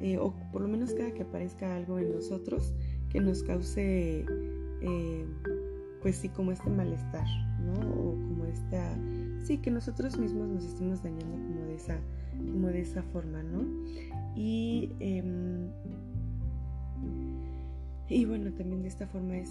Eh, 0.00 0.18
o 0.18 0.34
por 0.52 0.62
lo 0.62 0.68
menos 0.68 0.92
cada 0.94 1.12
que 1.12 1.22
aparezca 1.22 1.76
algo 1.76 1.98
en 1.98 2.12
nosotros 2.12 2.74
que 3.08 3.20
nos 3.20 3.42
cause, 3.42 4.24
eh, 4.82 5.26
pues 6.02 6.16
sí, 6.16 6.28
como 6.28 6.52
este 6.52 6.70
malestar, 6.70 7.26
¿no? 7.60 7.72
O 7.72 8.12
como 8.12 8.44
esta, 8.44 8.96
sí, 9.44 9.58
que 9.58 9.70
nosotros 9.70 10.18
mismos 10.18 10.48
nos 10.48 10.64
estemos 10.64 11.02
dañando 11.02 11.36
como 11.36 11.66
de 11.66 11.74
esa, 11.76 11.98
como 12.52 12.68
de 12.68 12.80
esa 12.80 13.02
forma, 13.02 13.42
¿no? 13.42 13.64
Y, 14.34 14.90
em, 15.00 15.70
y 18.08 18.24
bueno, 18.24 18.52
también 18.52 18.82
de 18.82 18.88
esta 18.88 19.06
forma 19.06 19.36
es 19.36 19.50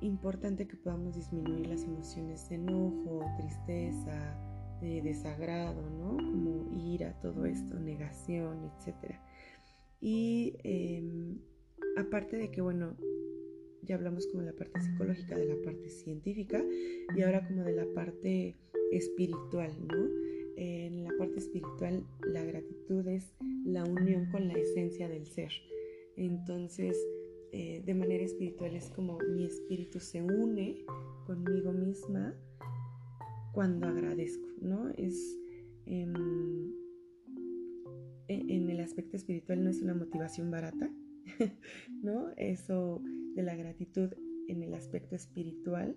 importante 0.00 0.66
que 0.66 0.76
podamos 0.76 1.16
disminuir 1.16 1.66
las 1.66 1.84
emociones 1.84 2.48
de 2.48 2.56
enojo, 2.56 3.24
tristeza, 3.38 4.36
de 4.80 5.02
desagrado, 5.02 5.82
¿no? 5.90 6.16
Como 6.16 6.70
ira, 6.72 7.18
todo 7.20 7.44
esto, 7.46 7.78
negación, 7.78 8.64
etc. 8.64 9.14
Y 10.00 10.54
em, 10.64 11.38
aparte 11.96 12.36
de 12.36 12.50
que, 12.50 12.60
bueno, 12.60 12.96
ya 13.82 13.96
hablamos 13.96 14.26
como 14.26 14.42
de 14.42 14.52
la 14.52 14.56
parte 14.56 14.80
psicológica, 14.80 15.36
de 15.36 15.46
la 15.46 15.62
parte 15.62 15.88
científica 15.88 16.62
y 17.16 17.22
ahora 17.22 17.46
como 17.46 17.64
de 17.64 17.72
la 17.72 17.86
parte 17.94 18.56
espiritual, 18.92 19.72
¿no? 19.86 20.08
En 20.56 21.04
la 21.04 21.10
parte 21.18 21.38
espiritual 21.38 22.04
la 22.26 22.44
gratitud 22.44 23.06
es 23.08 23.34
la 23.64 23.84
unión 23.84 24.30
con 24.30 24.48
la 24.48 24.54
esencia 24.54 25.08
del 25.08 25.26
ser. 25.26 25.50
Entonces, 26.16 26.96
eh, 27.52 27.82
de 27.84 27.94
manera 27.94 28.24
espiritual 28.24 28.76
es 28.76 28.90
como 28.90 29.18
mi 29.18 29.46
espíritu 29.46 29.98
se 30.00 30.22
une 30.22 30.84
conmigo 31.26 31.72
misma 31.72 32.34
cuando 33.52 33.86
agradezco, 33.86 34.48
¿no? 34.60 34.90
Es 34.90 35.38
em, 35.86 36.12
e, 38.28 38.56
en, 38.56 38.70
el 38.70 38.80
aspecto 38.80 39.16
espiritual 39.16 39.64
no 39.64 39.70
es 39.70 39.82
una 39.82 39.94
motivación 39.94 40.50
barata, 40.50 40.90
¿no? 42.02 42.30
Eso 42.36 43.02
de 43.34 43.42
la 43.42 43.56
gratitud 43.56 44.12
en 44.48 44.62
el 44.62 44.74
aspecto 44.74 45.14
espiritual 45.14 45.96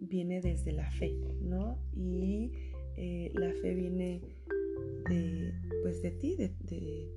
viene 0.00 0.40
desde 0.40 0.72
la 0.72 0.90
fe, 0.90 1.14
¿no? 1.42 1.78
Y 1.94 2.52
eh, 2.96 3.30
la 3.34 3.52
fe 3.54 3.74
viene 3.74 4.20
de, 5.08 5.52
pues 5.82 6.02
de 6.02 6.10
ti, 6.12 6.36
de, 6.36 7.10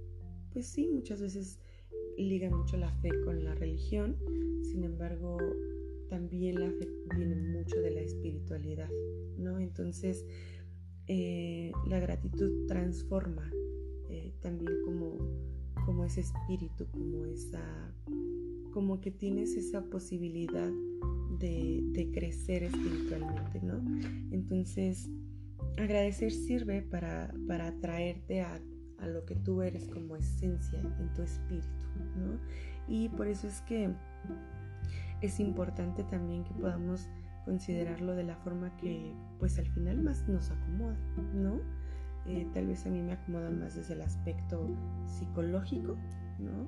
pues 0.51 0.68
sí, 0.68 0.88
muchas 0.88 1.22
veces 1.22 1.60
liga 2.18 2.50
mucho 2.50 2.77
la 2.77 2.92
fe 3.01 3.10
con 3.24 3.44
la 3.44 3.56
religión, 3.56 4.18
sin 4.63 4.84
embargo, 4.84 5.38
también 6.13 6.60
la 6.60 6.70
fe 6.70 6.88
viene 7.15 7.36
mucho 7.36 7.82
de 7.82 7.89
la 7.89 8.01
espiritualidad, 8.01 8.89
¿no? 9.39 9.58
Entonces, 9.58 10.24
eh, 11.08 11.71
la 11.88 11.99
gratitud 11.99 12.67
transforma 12.67 13.49
eh, 14.12 14.32
también 14.39 14.71
como, 14.86 15.17
como 15.88 16.06
ese 16.06 16.21
espíritu, 16.21 16.86
como 16.91 17.26
esa, 17.26 17.95
como 18.73 19.02
que 19.02 19.10
tienes 19.10 19.56
esa 19.56 19.82
posibilidad 19.89 20.71
de, 21.39 21.82
de 21.93 22.12
crecer 22.12 22.62
espiritualmente, 22.62 23.60
¿no? 23.63 23.84
Entonces, 24.30 25.10
agradecer 25.78 26.32
sirve 26.32 26.84
para, 26.84 27.34
para 27.47 27.69
atraerte 27.69 28.41
a 28.41 28.62
a 28.99 29.08
lo 29.08 29.26
que 29.26 29.36
tú 29.36 29.62
eres 29.63 29.88
como 29.88 30.15
esencia 30.15 30.80
en 30.80 31.13
tu 31.13 31.23
espíritu, 31.23 31.67
¿no? 32.15 32.39
Y 32.88 33.10
por 33.10 33.28
eso 33.28 33.47
es 33.47 33.60
que 33.62 33.89
es 35.27 35.39
importante 35.39 36.03
también 36.03 36.43
que 36.43 36.53
podamos 36.53 37.07
considerarlo 37.45 38.15
de 38.15 38.23
la 38.23 38.36
forma 38.38 38.75
que 38.77 39.13
pues 39.39 39.57
al 39.59 39.67
final 39.67 40.01
más 40.01 40.27
nos 40.27 40.51
acomoda, 40.51 40.97
¿no? 41.33 41.59
Eh, 42.25 42.47
tal 42.53 42.67
vez 42.67 42.86
a 42.86 42.89
mí 42.89 43.01
me 43.01 43.13
acomoda 43.13 43.49
más 43.49 43.75
desde 43.75 43.93
el 43.93 44.01
aspecto 44.01 44.69
psicológico, 45.05 45.97
¿no? 46.39 46.67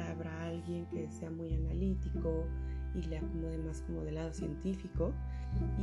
Habrá 0.00 0.46
alguien 0.46 0.86
que 0.86 1.10
sea 1.10 1.30
muy 1.30 1.54
analítico 1.54 2.46
y 2.94 3.02
le 3.02 3.18
acomode 3.18 3.58
más 3.58 3.82
como 3.82 4.02
del 4.02 4.16
lado 4.16 4.32
científico 4.32 5.12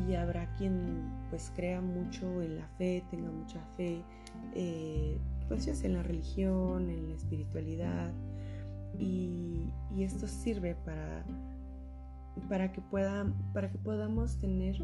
y 0.07 0.15
habrá 0.15 0.53
quien 0.55 1.09
pues 1.29 1.51
crea 1.55 1.79
mucho 1.79 2.41
en 2.41 2.57
la 2.57 2.67
fe, 2.77 3.03
tenga 3.09 3.31
mucha 3.31 3.63
fe, 3.77 4.03
eh, 4.55 5.17
pues 5.47 5.65
ya 5.65 5.75
sea 5.75 5.88
en 5.88 5.95
la 5.95 6.03
religión, 6.03 6.89
en 6.89 7.09
la 7.09 7.15
espiritualidad, 7.15 8.12
y, 8.99 9.69
esto 9.97 10.27
sirve 10.27 10.75
para, 10.75 11.23
para, 12.50 12.72
que 12.72 12.82
pueda, 12.82 13.26
para 13.54 13.72
que 13.72 13.78
podamos 13.78 14.38
tener 14.38 14.82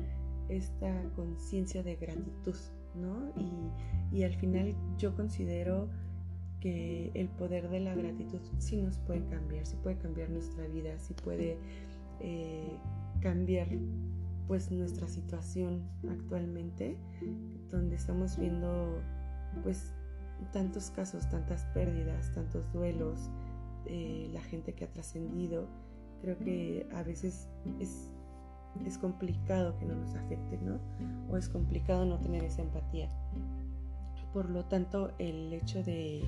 esta 0.50 1.04
conciencia 1.16 1.84
de 1.84 1.96
gratitud, 1.96 2.56
¿no? 2.96 3.32
Y, 4.12 4.24
al 4.24 4.34
final 4.34 4.76
yo 4.98 5.16
considero 5.16 5.88
que 6.60 7.12
el 7.14 7.30
poder 7.30 7.70
de 7.70 7.80
la 7.80 7.96
gratitud 7.96 8.40
sí 8.58 8.76
nos 8.78 8.98
puede 8.98 9.24
cambiar, 9.28 9.66
sí 9.66 9.78
puede 9.82 9.98
cambiar 9.98 10.30
nuestra 10.30 10.68
vida, 10.68 10.98
sí 10.98 11.14
puede 11.14 11.58
eh, 12.20 12.78
cambiar 13.22 13.68
pues 14.48 14.72
nuestra 14.72 15.08
situación 15.08 15.84
actualmente, 16.10 16.98
donde 17.72 17.96
estamos 17.96 18.38
viendo 18.38 19.00
pues 19.64 19.94
tantos 20.52 20.90
casos, 20.90 21.30
tantas 21.30 21.66
pérdidas, 21.68 22.34
tantos 22.34 22.72
duelos, 22.74 23.30
eh, 23.86 24.30
la 24.34 24.42
gente 24.42 24.74
que 24.74 24.86
ha 24.86 24.92
trascendido, 24.92 25.68
creo 26.22 26.38
que 26.40 26.88
a 26.94 27.04
veces 27.04 27.50
es, 27.80 28.10
es 28.86 28.98
complicado 28.98 29.78
que 29.78 29.86
no 29.86 29.96
nos 29.96 30.16
afecte, 30.16 30.58
¿no? 30.58 30.80
O 31.30 31.38
es 31.38 31.50
complicado 31.50 32.06
no 32.06 32.20
tener 32.20 32.44
esa 32.44 32.62
empatía. 32.62 33.10
Por 34.34 34.50
lo 34.50 34.64
tanto, 34.66 35.12
el 35.18 35.54
hecho 35.54 35.84
de 35.84 36.22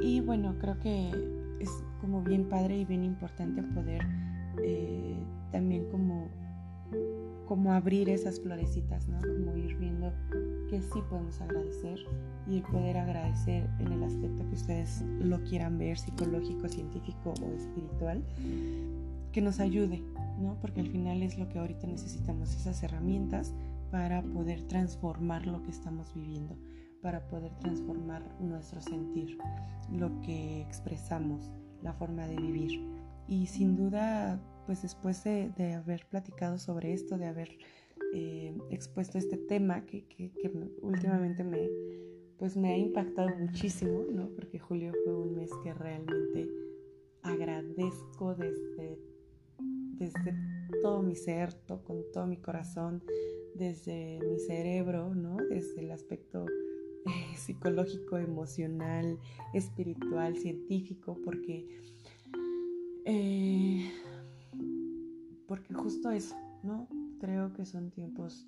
Y 0.00 0.20
bueno, 0.20 0.54
creo 0.60 0.78
que 0.80 1.10
es 1.60 1.70
como 2.00 2.22
bien 2.22 2.48
padre 2.48 2.76
y 2.76 2.84
bien 2.84 3.04
importante 3.04 3.62
poder 3.62 4.02
eh, 4.62 5.16
también 5.50 5.90
como, 5.90 6.28
como 7.46 7.72
abrir 7.72 8.08
esas 8.08 8.40
florecitas, 8.40 9.08
¿no? 9.08 9.20
Como 9.20 9.56
ir 9.56 9.76
viendo 9.76 10.12
que 10.68 10.80
sí 10.82 11.00
podemos 11.08 11.40
agradecer 11.40 11.98
y 12.46 12.60
poder 12.60 12.96
agradecer 12.96 13.68
en 13.78 13.92
el 13.92 14.02
aspecto 14.02 14.46
que 14.48 14.54
ustedes 14.54 15.02
lo 15.20 15.42
quieran 15.44 15.78
ver, 15.78 15.98
psicológico, 15.98 16.68
científico 16.68 17.34
o 17.42 17.54
espiritual, 17.54 18.22
que 19.32 19.40
nos 19.40 19.60
ayude, 19.60 20.02
¿no? 20.40 20.56
Porque 20.60 20.80
al 20.80 20.88
final 20.88 21.22
es 21.22 21.38
lo 21.38 21.48
que 21.48 21.58
ahorita 21.58 21.86
necesitamos, 21.86 22.54
esas 22.54 22.82
herramientas 22.82 23.52
para 23.90 24.22
poder 24.22 24.62
transformar 24.62 25.46
lo 25.46 25.62
que 25.62 25.70
estamos 25.70 26.12
viviendo, 26.14 26.56
para 27.02 27.26
poder 27.28 27.52
transformar 27.58 28.22
nuestro 28.40 28.80
sentir, 28.80 29.38
lo 29.92 30.20
que 30.20 30.60
expresamos, 30.62 31.52
la 31.82 31.92
forma 31.92 32.26
de 32.26 32.36
vivir. 32.36 32.80
Y 33.28 33.46
sin 33.46 33.76
duda, 33.76 34.40
pues 34.66 34.82
después 34.82 35.22
de, 35.24 35.74
haber 35.74 36.06
platicado 36.06 36.58
sobre 36.58 36.92
esto, 36.92 37.18
de 37.18 37.26
haber 37.26 37.50
eh, 38.14 38.56
expuesto 38.70 39.18
este 39.18 39.36
tema 39.36 39.84
que, 39.86 40.04
últimamente 40.82 41.44
me, 41.44 41.68
pues 42.38 42.56
me 42.56 42.72
ha 42.72 42.76
impactado 42.76 43.28
muchísimo, 43.36 44.04
¿no? 44.10 44.28
Porque 44.30 44.58
julio 44.58 44.92
fue 45.04 45.14
un 45.14 45.34
mes 45.34 45.50
que 45.62 45.74
realmente 45.74 46.48
agradezco 47.22 48.34
desde, 48.34 48.98
desde 49.98 50.34
todo 50.82 51.02
mi 51.02 51.16
ser, 51.16 51.56
con 51.66 52.04
todo 52.12 52.26
mi 52.26 52.36
corazón, 52.36 53.02
desde 53.54 54.20
mi 54.20 54.38
cerebro, 54.38 55.14
¿no? 55.14 55.36
Desde 55.36 55.80
el 55.80 55.90
aspecto 55.90 56.46
eh, 57.06 57.36
psicológico, 57.36 58.18
emocional, 58.18 59.18
espiritual, 59.52 60.36
científico, 60.36 61.18
porque 61.24 61.66
eh, 63.04 63.90
porque 65.54 65.72
justo 65.72 66.10
eso, 66.10 66.34
¿no? 66.64 66.88
Creo 67.20 67.52
que 67.52 67.64
son 67.64 67.92
tiempos 67.92 68.44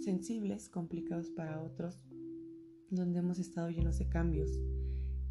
sensibles, 0.00 0.68
complicados 0.68 1.30
para 1.30 1.62
otros, 1.62 2.04
donde 2.90 3.20
hemos 3.20 3.38
estado 3.38 3.70
llenos 3.70 4.00
de 4.00 4.08
cambios. 4.08 4.50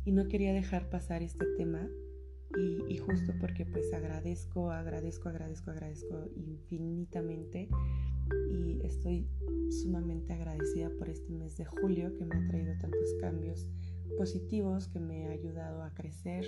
Y 0.06 0.14
no 0.14 0.30
quería 0.30 0.54
dejar 0.54 0.90
pasar 0.90 1.22
este 1.22 1.46
tema 1.58 1.86
Y, 2.88 2.98
justo 2.98 3.34
porque 3.42 3.66
pues 3.66 3.94
agradezco, 3.94 4.72
agradezco, 4.72 5.28
agradezco, 5.28 5.70
agradezco 5.70 6.30
infinitamente 6.38 7.70
y 8.50 8.80
estoy 8.86 9.28
sumamente 9.70 10.32
agradecida 10.32 10.90
por 10.98 11.10
este 11.10 11.34
mes 11.34 11.58
de 11.58 11.66
julio 11.66 12.16
que 12.16 12.26
me 12.26 12.38
ha 12.38 12.48
traído 12.48 12.74
tantos 12.80 13.14
cambios 13.20 13.70
positivos, 14.18 14.88
que 14.88 15.00
me 15.02 15.28
ha 15.28 15.32
ayudado 15.32 15.84
a 15.84 15.94
crecer, 15.94 16.46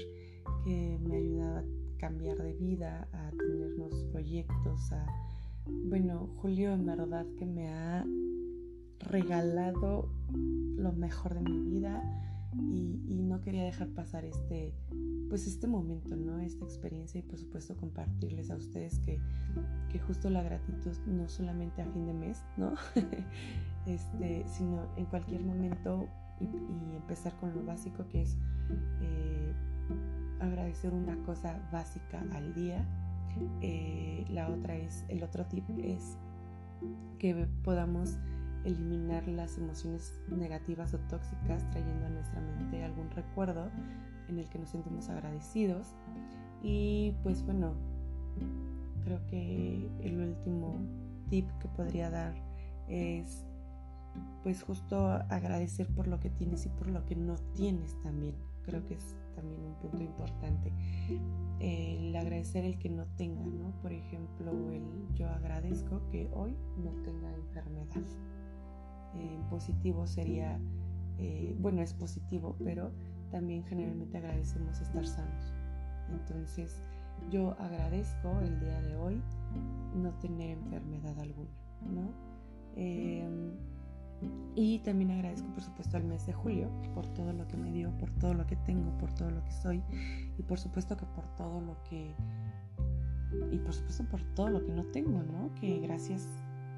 que 0.63 0.97
me 1.01 1.15
ha 1.15 1.17
ayudado 1.17 1.57
a 1.57 1.80
cambiar 2.01 2.37
de 2.37 2.53
vida, 2.53 3.07
a 3.13 3.29
tener 3.29 3.77
nuevos 3.77 4.03
proyectos, 4.11 4.91
a... 4.91 5.05
Bueno, 5.85 6.27
Julio 6.37 6.73
en 6.73 6.87
verdad 6.87 7.27
que 7.37 7.45
me 7.45 7.69
ha 7.69 8.03
regalado 8.99 10.09
lo 10.33 10.91
mejor 10.93 11.35
de 11.35 11.41
mi 11.41 11.59
vida 11.59 12.01
y, 12.57 13.21
no 13.21 13.39
quería 13.39 13.63
dejar 13.63 13.87
pasar 13.89 14.25
este, 14.25 14.73
pues 15.29 15.47
este 15.47 15.65
momento, 15.65 16.17
¿no? 16.17 16.39
Esta 16.39 16.65
experiencia 16.65 17.19
y 17.19 17.21
por 17.21 17.37
supuesto 17.37 17.77
compartirles 17.77 18.51
a 18.51 18.57
ustedes 18.57 18.99
que, 18.99 19.21
que 19.89 19.99
justo 19.99 20.29
la 20.29 20.43
gratitud 20.43 20.97
no 21.07 21.29
solamente 21.29 21.81
a 21.81 21.85
fin 21.85 22.05
de 22.07 22.13
mes, 22.13 22.43
¿no? 22.57 22.73
este, 23.85 24.43
sino 24.47 24.93
en 24.97 25.05
cualquier 25.05 25.41
momento 25.41 26.09
y, 26.41 26.95
empezar 26.95 27.33
con 27.39 27.53
lo 27.53 27.63
básico 27.63 28.05
que 28.09 28.23
es 28.23 28.37
eh, 29.01 29.53
agradecer 30.41 30.93
una 30.93 31.15
cosa 31.23 31.59
básica 31.71 32.23
al 32.33 32.53
día. 32.53 32.85
Eh, 33.61 34.25
la 34.29 34.49
otra 34.49 34.75
es, 34.75 35.05
el 35.07 35.23
otro 35.23 35.45
tip 35.45 35.63
es 35.79 36.17
que 37.19 37.47
podamos 37.63 38.17
eliminar 38.65 39.27
las 39.27 39.57
emociones 39.57 40.19
negativas 40.29 40.93
o 40.93 40.99
tóxicas 40.99 41.67
trayendo 41.71 42.05
a 42.05 42.09
nuestra 42.09 42.41
mente 42.41 42.83
algún 42.83 43.09
recuerdo 43.11 43.69
en 44.27 44.39
el 44.39 44.49
que 44.49 44.59
nos 44.59 44.69
sentimos 44.69 45.09
agradecidos. 45.09 45.87
Y 46.61 47.13
pues 47.23 47.43
bueno, 47.43 47.73
creo 49.03 49.25
que 49.27 49.89
el 50.01 50.19
último 50.19 50.77
tip 51.29 51.49
que 51.59 51.67
podría 51.69 52.09
dar 52.09 52.35
es 52.87 53.45
pues 54.43 54.61
justo 54.63 55.07
agradecer 55.07 55.87
por 55.87 56.07
lo 56.07 56.19
que 56.19 56.29
tienes 56.29 56.65
y 56.65 56.69
por 56.69 56.87
lo 56.87 57.05
que 57.05 57.15
no 57.15 57.35
tienes 57.55 57.99
también. 58.01 58.35
Creo 58.63 58.85
que 58.85 58.95
es 58.95 59.15
también 59.33 59.63
un 59.63 59.75
punto 59.75 60.03
importante. 60.03 60.73
El 61.59 62.15
agradecer 62.15 62.65
el 62.65 62.77
que 62.77 62.89
no 62.89 63.05
tenga, 63.17 63.45
¿no? 63.45 63.71
Por 63.81 63.91
ejemplo, 63.91 64.51
el 64.71 64.83
yo 65.15 65.29
agradezco 65.29 66.01
que 66.09 66.27
hoy 66.33 66.55
no 66.77 66.91
tenga 67.03 67.33
enfermedad. 67.33 68.03
En 69.15 69.43
positivo 69.49 70.07
sería, 70.07 70.59
eh, 71.17 71.55
bueno, 71.59 71.81
es 71.81 71.93
positivo, 71.93 72.55
pero 72.63 72.91
también 73.31 73.63
generalmente 73.65 74.17
agradecemos 74.17 74.79
estar 74.79 75.05
sanos. 75.05 75.53
Entonces, 76.09 76.81
yo 77.29 77.55
agradezco 77.59 78.39
el 78.41 78.59
día 78.59 78.81
de 78.81 78.95
hoy 78.95 79.21
no 79.95 80.13
tener 80.19 80.57
enfermedad 80.57 81.19
alguna, 81.19 81.51
¿no? 81.81 82.11
Em, 82.75 83.51
y 84.55 84.79
también 84.79 85.11
agradezco, 85.11 85.47
por 85.53 85.63
supuesto, 85.63 85.97
al 85.97 86.03
mes 86.03 86.25
de 86.25 86.33
julio 86.33 86.69
por 86.93 87.07
todo 87.07 87.33
lo 87.33 87.47
que 87.47 87.57
me 87.57 87.71
dio, 87.71 87.89
por 87.97 88.11
todo 88.11 88.33
lo 88.33 88.45
que 88.45 88.55
tengo, 88.57 88.97
por 88.97 89.13
todo 89.13 89.31
lo 89.31 89.43
que 89.43 89.51
soy 89.51 89.81
y 90.37 90.43
por 90.43 90.59
supuesto 90.59 90.97
que 90.97 91.05
por 91.05 91.25
todo 91.35 91.61
lo 91.61 91.81
que... 91.83 92.13
Y 93.49 93.59
por 93.59 93.73
supuesto 93.73 94.03
por 94.09 94.21
todo 94.35 94.49
lo 94.49 94.65
que 94.65 94.73
no 94.73 94.83
tengo, 94.85 95.23
¿no? 95.23 95.53
Que 95.55 95.79
gracias 95.79 96.27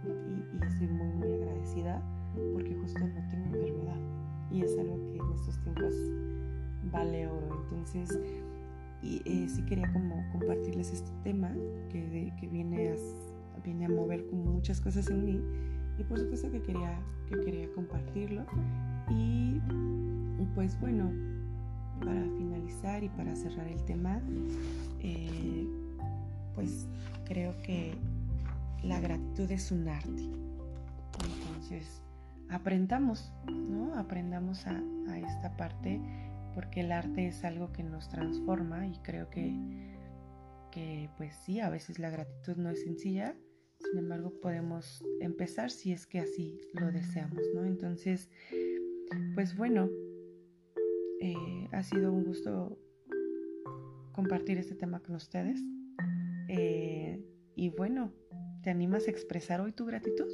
y, 0.06 0.56
y 0.56 0.68
estoy 0.68 0.88
muy, 0.88 1.08
muy 1.14 1.34
agradecida 1.34 2.02
porque 2.54 2.76
justo 2.76 3.00
no 3.00 3.28
tengo 3.30 3.56
enfermedad 3.56 3.98
y 4.52 4.62
es 4.62 4.78
algo 4.78 4.96
que 5.12 5.18
en 5.18 5.32
estos 5.32 5.58
tiempos 5.64 5.94
vale 6.92 7.28
oro. 7.28 7.64
Entonces, 7.64 8.20
y, 9.02 9.22
eh, 9.26 9.50
sí 9.50 9.64
quería 9.64 9.92
como 9.92 10.24
compartirles 10.32 10.94
este 10.94 11.12
tema 11.24 11.52
que, 11.90 12.32
que 12.40 12.48
viene, 12.48 12.90
a, 12.90 13.60
viene 13.64 13.86
a 13.86 13.90
mover 13.90 14.28
como 14.28 14.44
muchas 14.46 14.80
cosas 14.80 15.10
en 15.10 15.26
mí 15.26 15.42
y 15.98 16.04
por 16.04 16.20
supuesto 16.20 16.52
que 16.52 16.62
quería, 16.62 17.00
que 17.30 17.40
quería 17.42 17.72
compartirlo. 17.74 18.46
Y 19.10 19.62
pues 20.56 20.80
bueno, 20.80 21.12
para 22.00 22.22
finalizar 22.38 23.04
y 23.04 23.10
para 23.10 23.36
cerrar 23.36 23.68
el 23.68 23.84
tema, 23.86 24.22
eh, 25.00 25.68
pues 26.54 26.88
creo 27.26 27.54
que 27.64 27.96
la 28.84 29.00
gratitud 29.00 29.50
es 29.52 29.72
un 29.72 29.88
arte. 29.88 30.30
Entonces, 31.24 32.02
aprendamos, 32.50 33.32
¿no? 33.48 33.98
Aprendamos 33.98 34.66
a, 34.68 34.82
esta 35.16 35.56
parte 35.58 36.02
porque 36.56 36.82
el 36.82 36.92
arte 36.92 37.28
es 37.28 37.44
algo 37.44 37.72
que 37.72 37.84
nos 37.84 38.10
transforma 38.10 38.88
y 38.88 38.98
creo 39.00 39.30
que, 39.30 39.54
que, 40.72 41.10
pues 41.18 41.36
sí, 41.36 41.60
a 41.60 41.70
veces 41.70 42.00
la 42.00 42.10
gratitud 42.10 42.58
no 42.58 42.70
es 42.70 42.84
sencilla, 42.84 43.36
sin 43.90 44.00
embargo 44.00 44.34
podemos 44.42 45.04
empezar 45.20 45.72
si 45.72 45.92
es 45.92 46.08
que 46.08 46.20
así 46.20 46.60
lo 46.74 46.92
deseamos, 46.92 47.42
¿no? 47.54 47.66
Entonces, 47.66 48.30
pues 49.36 49.56
bueno, 49.56 49.90
eh, 51.22 51.68
ha 51.72 51.84
sido 51.84 52.12
un 52.12 52.24
gusto 52.24 52.78
compartir 54.14 54.58
este 54.58 54.76
tema 54.76 55.00
con 55.02 55.16
ustedes. 55.16 55.60
Eh, 56.50 57.24
y 57.56 57.70
bueno, 57.70 58.14
¿te 58.64 58.70
animas 58.70 59.08
a 59.08 59.12
expresar 59.12 59.62
hoy 59.62 59.72
tu 59.72 59.86
gratitud? 59.86 60.28